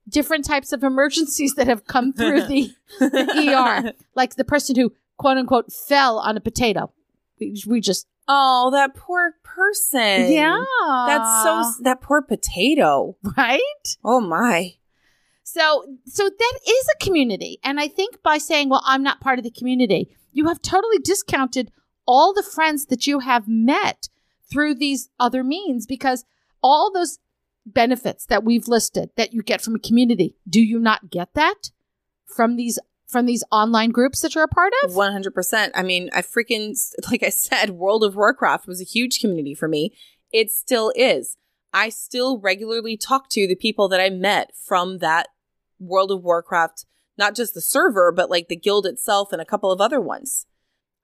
[0.08, 3.54] different types of emergencies that have come through the, the
[3.86, 3.94] ER.
[4.16, 6.92] Like the person who, quote unquote, fell on a potato.
[7.40, 10.32] We, we just, Oh, that poor person.
[10.32, 10.64] yeah.
[11.08, 13.18] That's so that poor potato.
[13.38, 13.98] right?
[14.04, 14.76] Oh my.
[15.44, 17.60] So, so that is a community.
[17.64, 21.00] And I think by saying, well, I'm not part of the community, you have totally
[21.00, 21.72] discounted
[22.06, 24.10] all the friends that you have met
[24.52, 26.26] through these other means because
[26.62, 27.20] all those
[27.66, 31.72] benefits that we've listed that you get from a community, do you not get that
[32.26, 34.92] from these from these online groups that you're a part of?
[34.92, 35.70] 100%.
[35.76, 36.76] I mean, I freaking,
[37.12, 39.96] like I said, World of Warcraft was a huge community for me.
[40.32, 41.38] It still is.
[41.72, 45.28] I still regularly talk to the people that I met from that
[45.88, 46.86] World of Warcraft,
[47.18, 50.46] not just the server, but like the guild itself and a couple of other ones.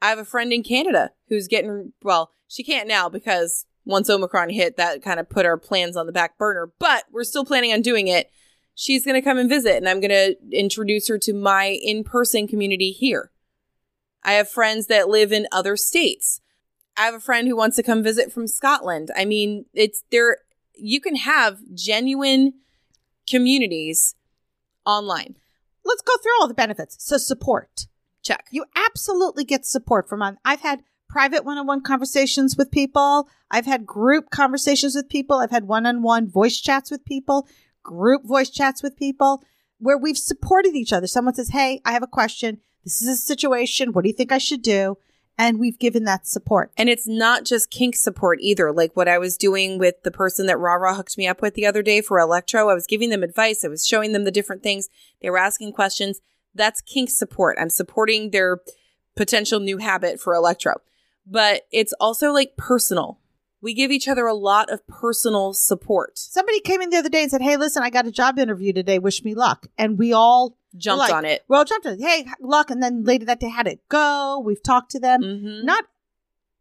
[0.01, 4.49] I have a friend in Canada who's getting, well, she can't now because once Omicron
[4.49, 7.73] hit, that kind of put our plans on the back burner, but we're still planning
[7.73, 8.31] on doing it.
[8.75, 12.03] She's going to come and visit, and I'm going to introduce her to my in
[12.03, 13.31] person community here.
[14.23, 16.39] I have friends that live in other states.
[16.95, 19.09] I have a friend who wants to come visit from Scotland.
[19.17, 20.37] I mean, it's there,
[20.75, 22.53] you can have genuine
[23.29, 24.15] communities
[24.85, 25.35] online.
[25.85, 26.97] Let's go through all the benefits.
[26.99, 27.87] So support.
[28.21, 28.47] Check.
[28.51, 30.37] You absolutely get support from on.
[30.43, 33.27] I've had private one-on-one conversations with people.
[33.49, 35.37] I've had group conversations with people.
[35.37, 37.47] I've had one-on-one voice chats with people,
[37.81, 39.41] group voice chats with people
[39.79, 41.07] where we've supported each other.
[41.07, 42.59] Someone says, "Hey, I have a question.
[42.83, 43.93] This is a situation.
[43.93, 44.97] What do you think I should do?"
[45.39, 46.69] And we've given that support.
[46.77, 48.73] And it's not just kink support either.
[48.73, 51.65] Like what I was doing with the person that Rara hooked me up with the
[51.65, 52.67] other day for Electro.
[52.67, 53.63] I was giving them advice.
[53.63, 54.89] I was showing them the different things.
[55.21, 56.19] They were asking questions.
[56.53, 57.57] That's kink support.
[57.57, 58.59] I'm supporting their
[59.15, 60.81] potential new habit for Electro.
[61.25, 63.19] But it's also like personal.
[63.61, 66.17] We give each other a lot of personal support.
[66.19, 68.73] Somebody came in the other day and said, "Hey, listen, I got a job interview
[68.73, 68.99] today.
[68.99, 71.43] Wish me luck." And we all Jumped like, on it.
[71.47, 72.01] Well, jumped on it.
[72.01, 72.69] Hey, luck.
[72.69, 74.41] And then later that day, had it go.
[74.45, 75.21] We've talked to them.
[75.21, 75.63] Mhm.
[75.63, 75.85] not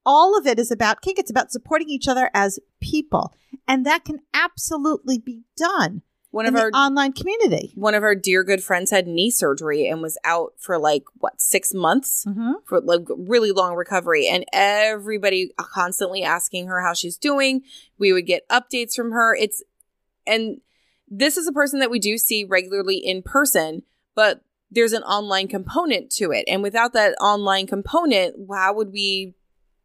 [0.06, 1.18] all of it is about kink.
[1.18, 3.34] It's about supporting each other as people.
[3.66, 6.00] And that can absolutely be done
[6.30, 7.72] One in of our online community.
[7.74, 11.38] one of our dear good friends had knee surgery and was out for like what
[11.42, 12.52] six months Mm-hmm.
[12.64, 17.62] for like really long recovery and everybody constantly asking her how she's doing
[17.98, 19.62] we would get updates from her it's
[20.26, 20.60] and
[21.06, 23.82] this is a person that we do see regularly in person
[24.18, 24.40] but
[24.72, 29.32] there's an online component to it and without that online component how would we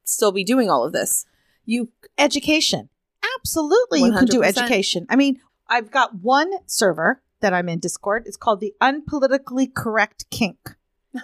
[0.04, 1.28] still be doing all of this
[1.66, 2.90] You education.
[3.38, 5.06] Absolutely, you can do education.
[5.08, 8.24] I mean, I've got one server that I'm in Discord.
[8.26, 10.76] It's called the Unpolitically Correct Kink.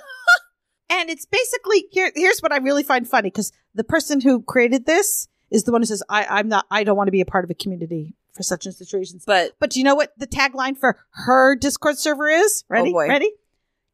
[0.91, 2.11] And it's basically here.
[2.15, 5.81] Here's what I really find funny because the person who created this is the one
[5.81, 6.65] who says, "I, I'm not.
[6.71, 9.69] I don't want to be a part of a community for such institutions." But But
[9.71, 12.63] do you know what the tagline for her Discord server is?
[12.69, 12.93] Ready?
[12.95, 12.99] Oh.
[12.99, 13.31] Ready?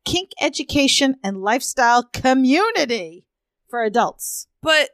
[0.05, 3.25] Kink education and lifestyle community
[3.69, 4.47] for adults.
[4.61, 4.91] but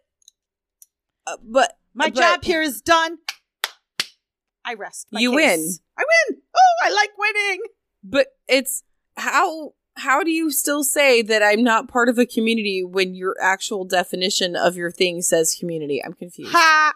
[1.27, 3.17] uh, but My but- job here is done.
[4.63, 5.07] I rest.
[5.11, 5.35] You case.
[5.35, 5.69] win.
[5.97, 6.41] I win.
[6.55, 7.61] Oh, I like winning.
[8.03, 8.83] But it's
[9.17, 13.35] how how do you still say that I'm not part of a community when your
[13.41, 16.01] actual definition of your thing says community?
[16.03, 16.53] I'm confused.
[16.53, 16.93] Ha!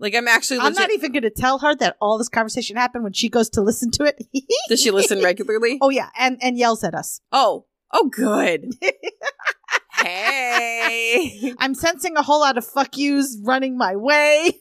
[0.00, 3.02] Like I'm actually I'm not even going to tell her that all this conversation happened
[3.04, 4.26] when she goes to listen to it.
[4.68, 5.78] Does she listen regularly?
[5.82, 7.20] Oh yeah, and and yells at us.
[7.32, 8.74] Oh, oh, good.
[9.96, 11.54] hey.
[11.58, 14.52] I'm sensing a whole lot of fuck yous running my way.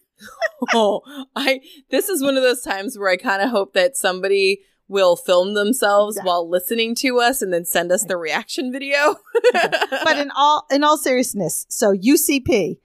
[0.73, 1.01] Oh,
[1.35, 1.61] I.
[1.91, 5.53] This is one of those times where I kind of hope that somebody will film
[5.53, 6.27] themselves Exactly.
[6.27, 9.17] while listening to us and then send us the reaction video.
[9.53, 12.77] But in all in all seriousness, so UCP,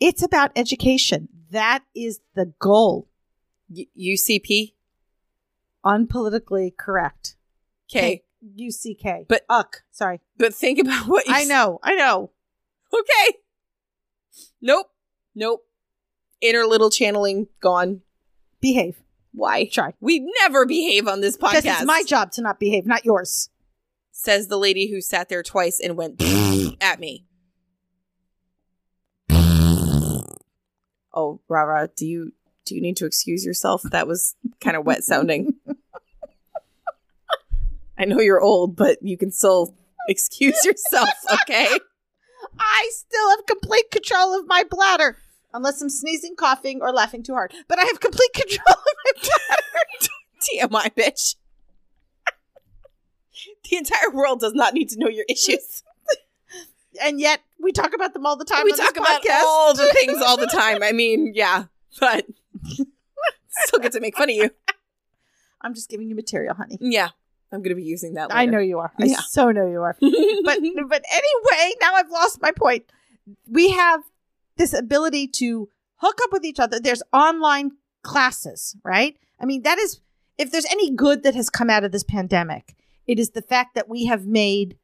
[0.00, 1.28] it's about education.
[1.50, 3.08] That is the goal.
[3.70, 4.74] Y- UCP.
[5.84, 7.36] Unpolitically correct.
[7.90, 8.22] Okay,
[8.58, 9.26] UCK.
[9.28, 9.82] But- uck.
[9.90, 10.20] Sorry.
[10.36, 11.78] but think about what you I know.
[11.82, 12.30] I know.
[12.92, 13.38] Okay.
[14.60, 14.90] Nope.
[15.34, 15.64] Nope.
[16.40, 18.02] Inner little channeling gone.
[18.60, 19.00] Behave.
[19.32, 19.66] Why?
[19.66, 19.94] Try.
[20.00, 21.64] We never behave on this podcast.
[21.64, 23.50] it's my job to not behave, not yours.
[24.10, 26.20] Says the lady who sat there twice and went
[26.80, 27.24] at me.
[31.18, 32.32] Oh, Rara, do you
[32.64, 33.82] do you need to excuse yourself?
[33.90, 35.54] That was kind of wet sounding.
[37.98, 39.74] I know you're old, but you can still
[40.08, 41.10] excuse yourself,
[41.42, 41.66] okay?
[42.60, 45.16] I still have complete control of my bladder.
[45.52, 47.52] Unless I'm sneezing, coughing, or laughing too hard.
[47.66, 49.62] But I have complete control of my bladder.
[50.70, 51.34] TMI, bitch.
[53.68, 55.82] the entire world does not need to know your issues.
[57.02, 60.18] And yet we talk about them all the time we talk about all the things
[60.22, 60.82] all the time.
[60.82, 61.64] I mean, yeah,
[62.00, 62.26] but
[63.48, 64.50] still get to make fun of you.
[65.60, 66.78] I'm just giving you material, honey.
[66.80, 67.08] Yeah,
[67.52, 68.28] I'm gonna be using that.
[68.32, 68.92] I know you are.
[69.00, 69.20] I Yeah.
[69.28, 69.96] so know you are.
[70.00, 72.84] But but anyway, now I've lost my point.
[73.48, 74.02] We have
[74.56, 76.78] this ability to hook up with each other.
[76.80, 77.72] There's online
[78.02, 79.16] classes, right?
[79.40, 80.00] I mean, that is
[80.38, 82.76] if there's any good that has come out of this pandemic,
[83.06, 84.76] it is the fact that we have made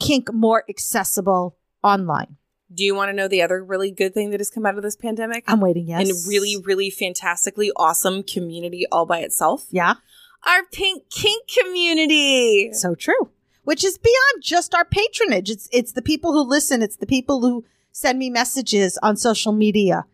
[0.00, 2.36] kink more accessible online.
[2.72, 4.82] Do you want to know the other really good thing that has come out of
[4.82, 5.44] this pandemic?
[5.46, 6.08] I'm waiting, yes.
[6.08, 9.66] And really, really fantastically awesome community all by itself.
[9.70, 9.94] Yeah,
[10.46, 12.72] Our pink kink community.
[12.72, 13.30] so true.
[13.64, 15.50] Which is beyond just our patronage.
[15.50, 19.52] It's it's the people who listen, it's the people who send me messages on social
[19.52, 20.04] media,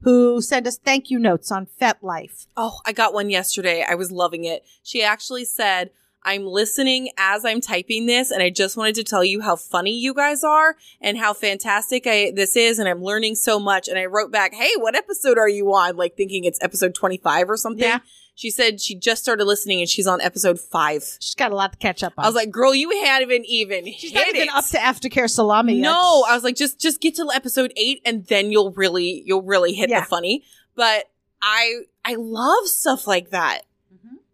[0.00, 2.46] who send us thank you notes on FetLife.
[2.56, 3.84] Oh, I got one yesterday.
[3.88, 4.64] I was loving it.
[4.82, 5.90] She actually said,
[6.24, 9.98] I'm listening as I'm typing this, and I just wanted to tell you how funny
[9.98, 13.88] you guys are and how fantastic I, this is, and I'm learning so much.
[13.88, 15.96] And I wrote back, Hey, what episode are you on?
[15.96, 17.82] Like thinking it's episode 25 or something.
[17.84, 17.98] Yeah.
[18.34, 21.02] She said she just started listening and she's on episode five.
[21.20, 22.24] She's got a lot to catch up on.
[22.24, 24.48] I was like, girl, you haven't even she's not even it.
[24.54, 25.82] up to aftercare salami yet.
[25.82, 29.42] No, I was like, just just get to episode eight, and then you'll really you'll
[29.42, 30.00] really hit Yeah.
[30.00, 30.44] the funny.
[30.74, 31.10] But
[31.42, 33.62] I I love stuff like that.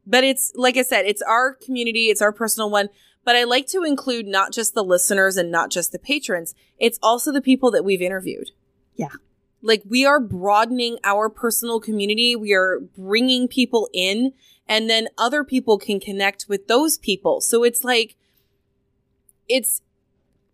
[0.09, 2.89] But it's like I said, it's our community, it's our personal one.
[3.25, 6.55] But I like to include not just the listeners and not just the patrons.
[6.79, 8.53] It's also the people that we've interviewed.
[8.97, 9.11] Yeah.
[9.61, 12.35] Like we are broadening our personal community.
[12.35, 14.33] We are bringing people in
[14.67, 17.43] and then other people can connect with those people.
[17.43, 18.17] So it's like,
[19.47, 19.83] it's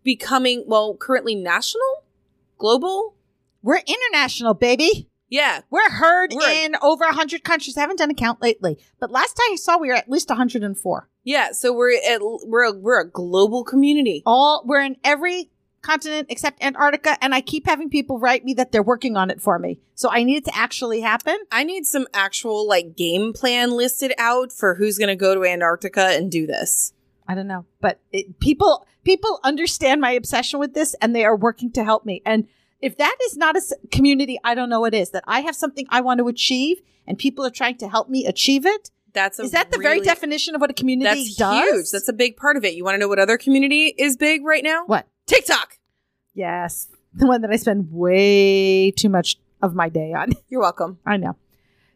[0.03, 2.03] becoming, well, currently national,
[2.57, 3.15] global.
[3.61, 5.09] We're international, baby.
[5.29, 5.61] Yeah.
[5.69, 7.77] We're heard We're- in over 100 countries.
[7.77, 10.29] I haven't done a count lately, but last time I saw we were at least
[10.29, 11.09] 104.
[11.23, 11.51] Yeah.
[11.51, 14.21] So we're at, we're a, we're a global community.
[14.25, 15.49] All we're in every
[15.81, 19.39] continent except Antarctica, and I keep having people write me that they're working on it
[19.41, 19.79] for me.
[19.93, 21.37] So I need it to actually happen.
[21.51, 25.43] I need some actual like game plan listed out for who's going to go to
[25.45, 26.91] Antarctica and do this.
[27.27, 31.35] I don't know, but it, people people understand my obsession with this, and they are
[31.35, 32.21] working to help me.
[32.25, 32.47] And
[32.85, 33.61] if that is not a
[33.91, 35.09] community, I don't know what is.
[35.09, 38.27] That I have something I want to achieve, and people are trying to help me
[38.27, 38.91] achieve it.
[39.11, 41.63] That's a Is that the very definition of what a community That's does?
[41.63, 41.91] huge.
[41.91, 42.75] That's a big part of it.
[42.75, 44.83] You want to know what other community is big right now?
[44.85, 45.07] what?
[45.25, 45.79] TikTok.
[46.35, 50.33] Yes, the one that I spend way too much of my day on.
[50.49, 50.99] You're welcome.
[51.05, 51.37] I know.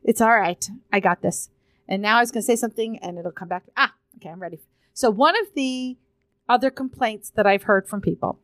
[0.04, 0.68] It's all right.
[0.92, 1.50] I got this.
[1.88, 3.64] And now I was going to say something and it'll come back.
[3.78, 4.60] Ah, okay, I'm ready.
[4.94, 5.98] So, one of the
[6.48, 8.40] other complaints that I've heard from people,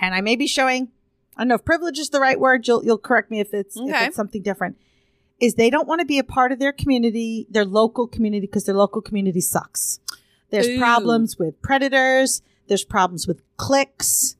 [0.00, 0.88] and I may be showing,
[1.36, 2.66] I don't know if privilege is the right word.
[2.68, 4.76] You'll, you'll correct me if it's, if it's something different,
[5.40, 8.64] is they don't want to be a part of their community, their local community, because
[8.64, 9.98] their local community sucks.
[10.50, 10.78] There's Ooh.
[10.78, 14.36] problems with predators, there's problems with cliques.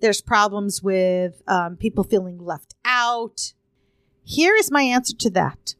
[0.00, 3.52] There's problems with um, people feeling left out.
[4.22, 5.74] Here is my answer to that.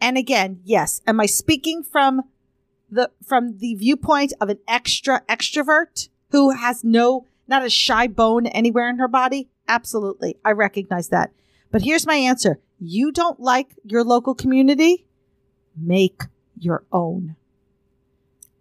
[0.00, 2.22] And again, yes, am I speaking from
[2.90, 8.46] the from the viewpoint of an extra extrovert who has no not a shy bone
[8.46, 9.48] anywhere in her body?
[9.68, 10.36] Absolutely.
[10.44, 11.32] I recognize that.
[11.70, 12.58] But here's my answer.
[12.78, 15.06] You don't like your local community?
[15.76, 16.22] Make
[16.58, 17.36] your own.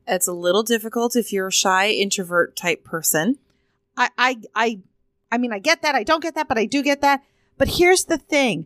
[0.07, 3.37] It's a little difficult if you're a shy introvert type person.
[3.95, 4.79] I, I, I,
[5.31, 5.95] I mean, I get that.
[5.95, 7.23] I don't get that, but I do get that.
[7.57, 8.65] But here's the thing.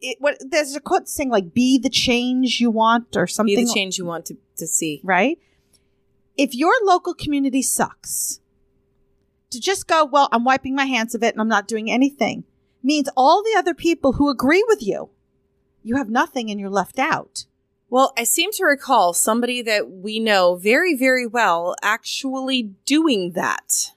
[0.00, 3.56] It, what there's a quote saying like "Be the change you want" or something.
[3.56, 5.00] Be the change you want to, to see.
[5.02, 5.38] right?
[6.36, 8.40] If your local community sucks,
[9.56, 12.44] to just go, well, I'm wiping my hands of it and I'm not doing anything,
[12.82, 15.10] means all the other people who agree with you,
[15.82, 17.44] you have nothing and you're left out.
[17.88, 23.92] Well, I seem to recall somebody that we know very, very well actually doing that.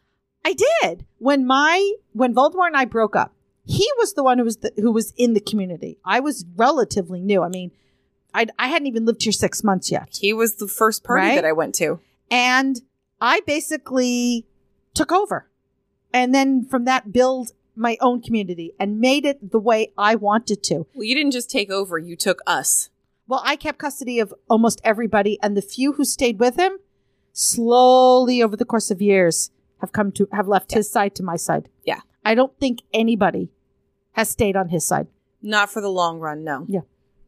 [0.45, 3.33] I did when my when Voldemort and I broke up.
[3.65, 5.97] He was the one who was the, who was in the community.
[6.05, 7.41] I was relatively new.
[7.43, 7.71] I mean,
[8.33, 10.17] I I hadn't even lived here six months yet.
[10.21, 11.35] He was the first party Right?
[11.35, 11.99] that I went to.
[12.31, 12.79] and
[13.21, 14.45] I basically
[14.93, 15.48] took over,
[16.13, 20.61] and then from that build my own community and made it the way I wanted
[20.63, 20.85] to.
[20.93, 22.89] Well, you didn't just take over, you took us.
[23.27, 26.79] Well, I kept custody of almost everybody, and the few who stayed with him,
[27.31, 29.51] slowly over the course of years,
[29.81, 31.69] have come to have left his side to my side.
[31.85, 32.01] Yeah.
[32.25, 33.49] I don't think anybody
[34.13, 35.07] has stayed on his side.
[35.41, 36.65] Not for the long run, no.
[36.67, 36.81] Yeah.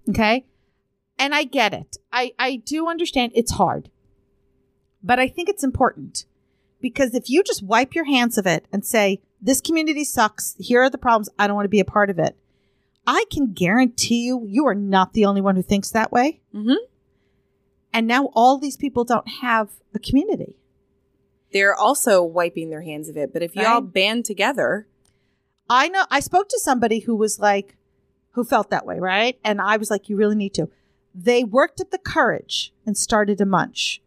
[0.10, 0.46] Okay.
[1.18, 1.98] And I get it.
[2.12, 3.90] I, I do understand it's hard.
[5.04, 6.26] But I think it's important
[6.82, 10.82] because if you just wipe your hands of it and say, this community sucks, here
[10.82, 12.36] are the problems, I don't want to be a part of it,
[13.08, 16.42] I can guarantee you, you are not the only one who thinks that way.
[16.52, 16.74] hmm
[17.94, 20.56] And now all these people don't have a community.
[21.52, 23.34] They're also wiping their hands of it.
[23.34, 23.94] But if you all Right.
[23.94, 24.88] band together,
[25.70, 27.76] I know I spoke to somebody who was like,
[28.32, 29.38] who felt that way, right?
[29.44, 30.70] And I was like, you really need to.
[31.14, 34.02] They worked at the Courage and started a munch.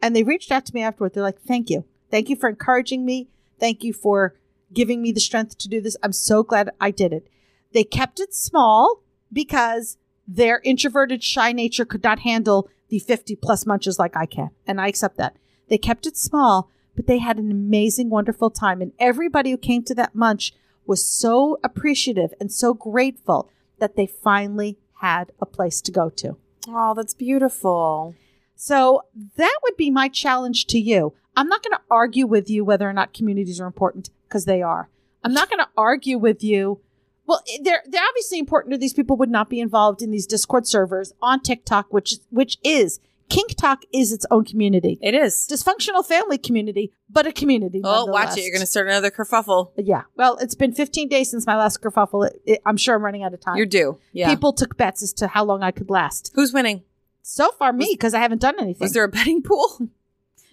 [0.00, 1.12] And they reached out to me afterward.
[1.12, 1.84] They're like, thank you.
[2.10, 3.28] Thank you for encouraging me.
[3.58, 4.34] Thank you for
[4.72, 5.96] giving me the strength to do this.
[6.02, 7.28] I'm so glad I did it.
[7.72, 9.02] They kept it small
[9.32, 14.50] because their introverted, shy nature could not handle the 50 plus munches like I can.
[14.66, 15.36] And I accept that.
[15.68, 18.80] They kept it small, but they had an amazing, wonderful time.
[18.80, 20.52] And everybody who came to that munch
[20.86, 26.36] was so appreciative and so grateful that they finally had a place to go to.
[26.68, 28.14] oh, that's beautiful.
[28.54, 29.02] So
[29.36, 31.12] that would be my challenge to you.
[31.36, 34.62] I'm not going to argue with you whether or not communities are important because they
[34.62, 34.88] are.
[35.22, 36.80] I'm not going to argue with you.
[37.26, 40.26] Well, eh, they're they're obviously important or these people would not be involved in these
[40.26, 44.98] Discord servers on TikTok, which which is KinkTok is its own community.
[45.02, 45.48] It is.
[45.50, 47.80] Dysfunctional family community, but a community.
[47.82, 48.42] Oh, watch it.
[48.42, 49.72] You're going to start another kerfuffle.
[49.76, 50.02] Yeah.
[50.14, 52.28] Well, it's been 15 days since my last kerfuffle.
[52.28, 53.56] It, it, I'm sure I'm running out of time.
[53.56, 53.98] You're due.
[54.12, 54.28] Yeah.
[54.28, 56.30] People took bets as to how long I could last.
[56.34, 56.84] Who's winning?
[57.22, 58.84] So far, me, because I haven't done anything.
[58.84, 59.88] Was there a betting pool?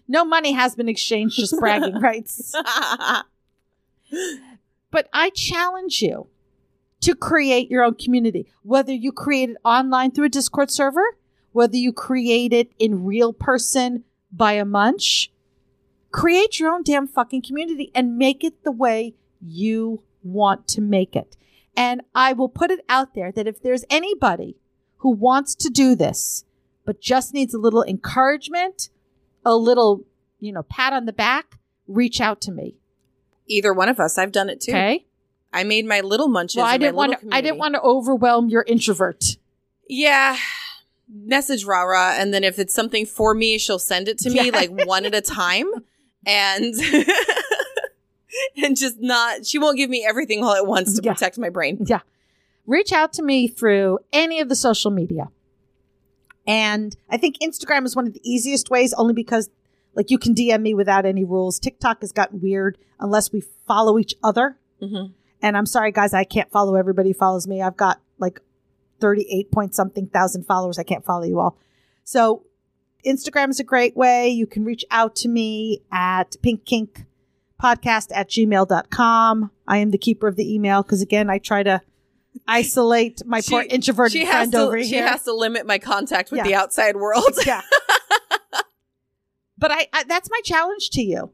[0.07, 2.53] no money has been exchanged, just bragging rights.
[4.91, 6.27] But I challenge you
[7.01, 11.17] to create your own community, whether you create it online through a Discord server,
[11.51, 15.31] whether you create it in real person by a munch.
[16.11, 21.15] Create your own damn fucking community and make it the way you want to make
[21.15, 21.35] it.
[21.75, 24.57] And I will put it out there that if there's anybody
[24.97, 26.45] who wants to do this,
[26.85, 28.89] but just needs a little encouragement,
[29.45, 30.03] a little,
[30.39, 32.75] you know, pat on the back, reach out to me.
[33.47, 34.17] Either one of us.
[34.17, 34.71] I've done it too.
[34.71, 35.05] Okay.
[35.51, 36.57] I made my little munches.
[36.57, 37.27] Well, I didn't want to.
[37.31, 39.37] I didn't want to overwhelm your introvert.
[39.87, 40.37] Yeah.
[41.13, 44.51] Message Rara, and then if it's something for me, she'll send it to me Yeah.
[44.55, 45.67] like one at a time,
[46.25, 46.73] and
[48.63, 49.45] and just not.
[49.45, 51.13] She won't give me everything all at once to Yeah.
[51.13, 51.85] protect my brain.
[51.87, 51.99] Yeah.
[52.65, 55.27] Reach out to me through any of the social media.
[56.45, 59.49] And I think Instagram is one of the easiest ways only because
[59.95, 61.59] like you can DM me without any rules.
[61.59, 64.57] TikTok has gotten weird unless we follow each other.
[64.81, 65.13] Mm-hmm.
[65.41, 67.61] And I'm sorry guys, I can't follow everybody who follows me.
[67.61, 68.41] I've got like
[68.99, 70.79] 38 point something thousand followers.
[70.79, 71.57] I can't follow you all.
[72.03, 72.43] So
[73.05, 74.29] Instagram is a great way.
[74.29, 77.05] You can reach out to me at pinkkink
[77.61, 79.51] podcast at gmail.com.
[79.67, 81.81] I am the keeper of the email because again, I try to
[82.47, 84.59] isolate my She- poor introverted She has friend to.
[84.59, 85.07] over she here.
[85.07, 86.43] has to limit my contact with Yeah.
[86.45, 87.33] the outside world.
[87.45, 87.61] yeah.
[89.57, 91.31] but I, I that's my challenge to you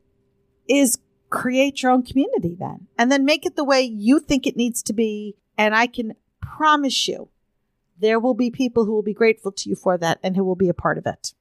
[0.67, 4.55] is create your own community then and then make it the way you think it
[4.57, 7.29] needs to be and I can promise you
[7.99, 10.55] there will be people who will be grateful to you for that and who will
[10.55, 11.33] be a part of it.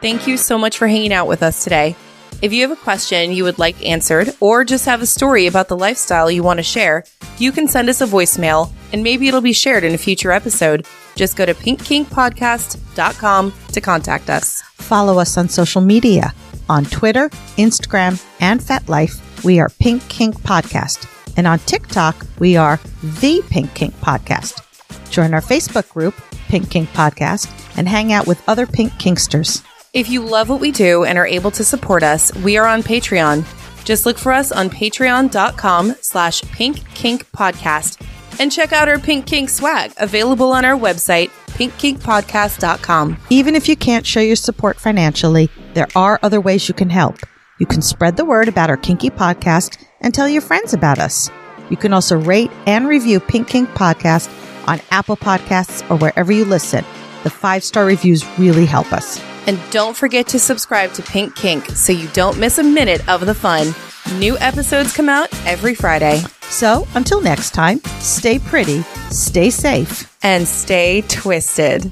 [0.00, 1.96] Thank you so much for hanging out with us today.
[2.42, 5.68] If you have a question you would like answered, or just have a story about
[5.68, 7.04] the lifestyle you want to share,
[7.38, 10.86] you can send us a voicemail and maybe it'll be shared in a future episode.
[11.14, 14.62] Just go to pinkkinkpodcast.com to contact us.
[14.74, 16.34] Follow us on social media
[16.68, 19.44] on Twitter, Instagram, and FetLife.
[19.44, 21.10] We are Pink Kink Podcast.
[21.38, 24.62] And on TikTok, we are The Pink Kink Podcast.
[25.10, 26.14] Join our Facebook group,
[26.48, 29.62] Pink Kink Podcast, and hang out with other Pink Kinksters.
[29.96, 32.82] If you love what we do and are able to support us, we are on
[32.82, 33.46] Patreon.
[33.86, 38.06] Just look for us on patreon.com slash pink kink podcast
[38.38, 43.16] and check out our Pink Kink swag available on our website, pinkkinkpodcast.com.
[43.30, 47.16] Even if you can't show your support financially, there are other ways you can help.
[47.58, 51.30] You can spread the word about our kinky podcast and tell your friends about us.
[51.70, 54.28] You can also rate and review Pink Kink Podcast
[54.68, 56.84] on Apple Podcasts or wherever you listen.
[57.22, 59.18] The five star reviews really help us.
[59.46, 63.26] And don't forget to subscribe to Pink Kink so you don't miss a minute of
[63.26, 63.74] the fun.
[64.18, 66.22] New episodes come out every Friday.
[66.42, 71.90] So until next time, stay pretty, stay safe, and stay twisted.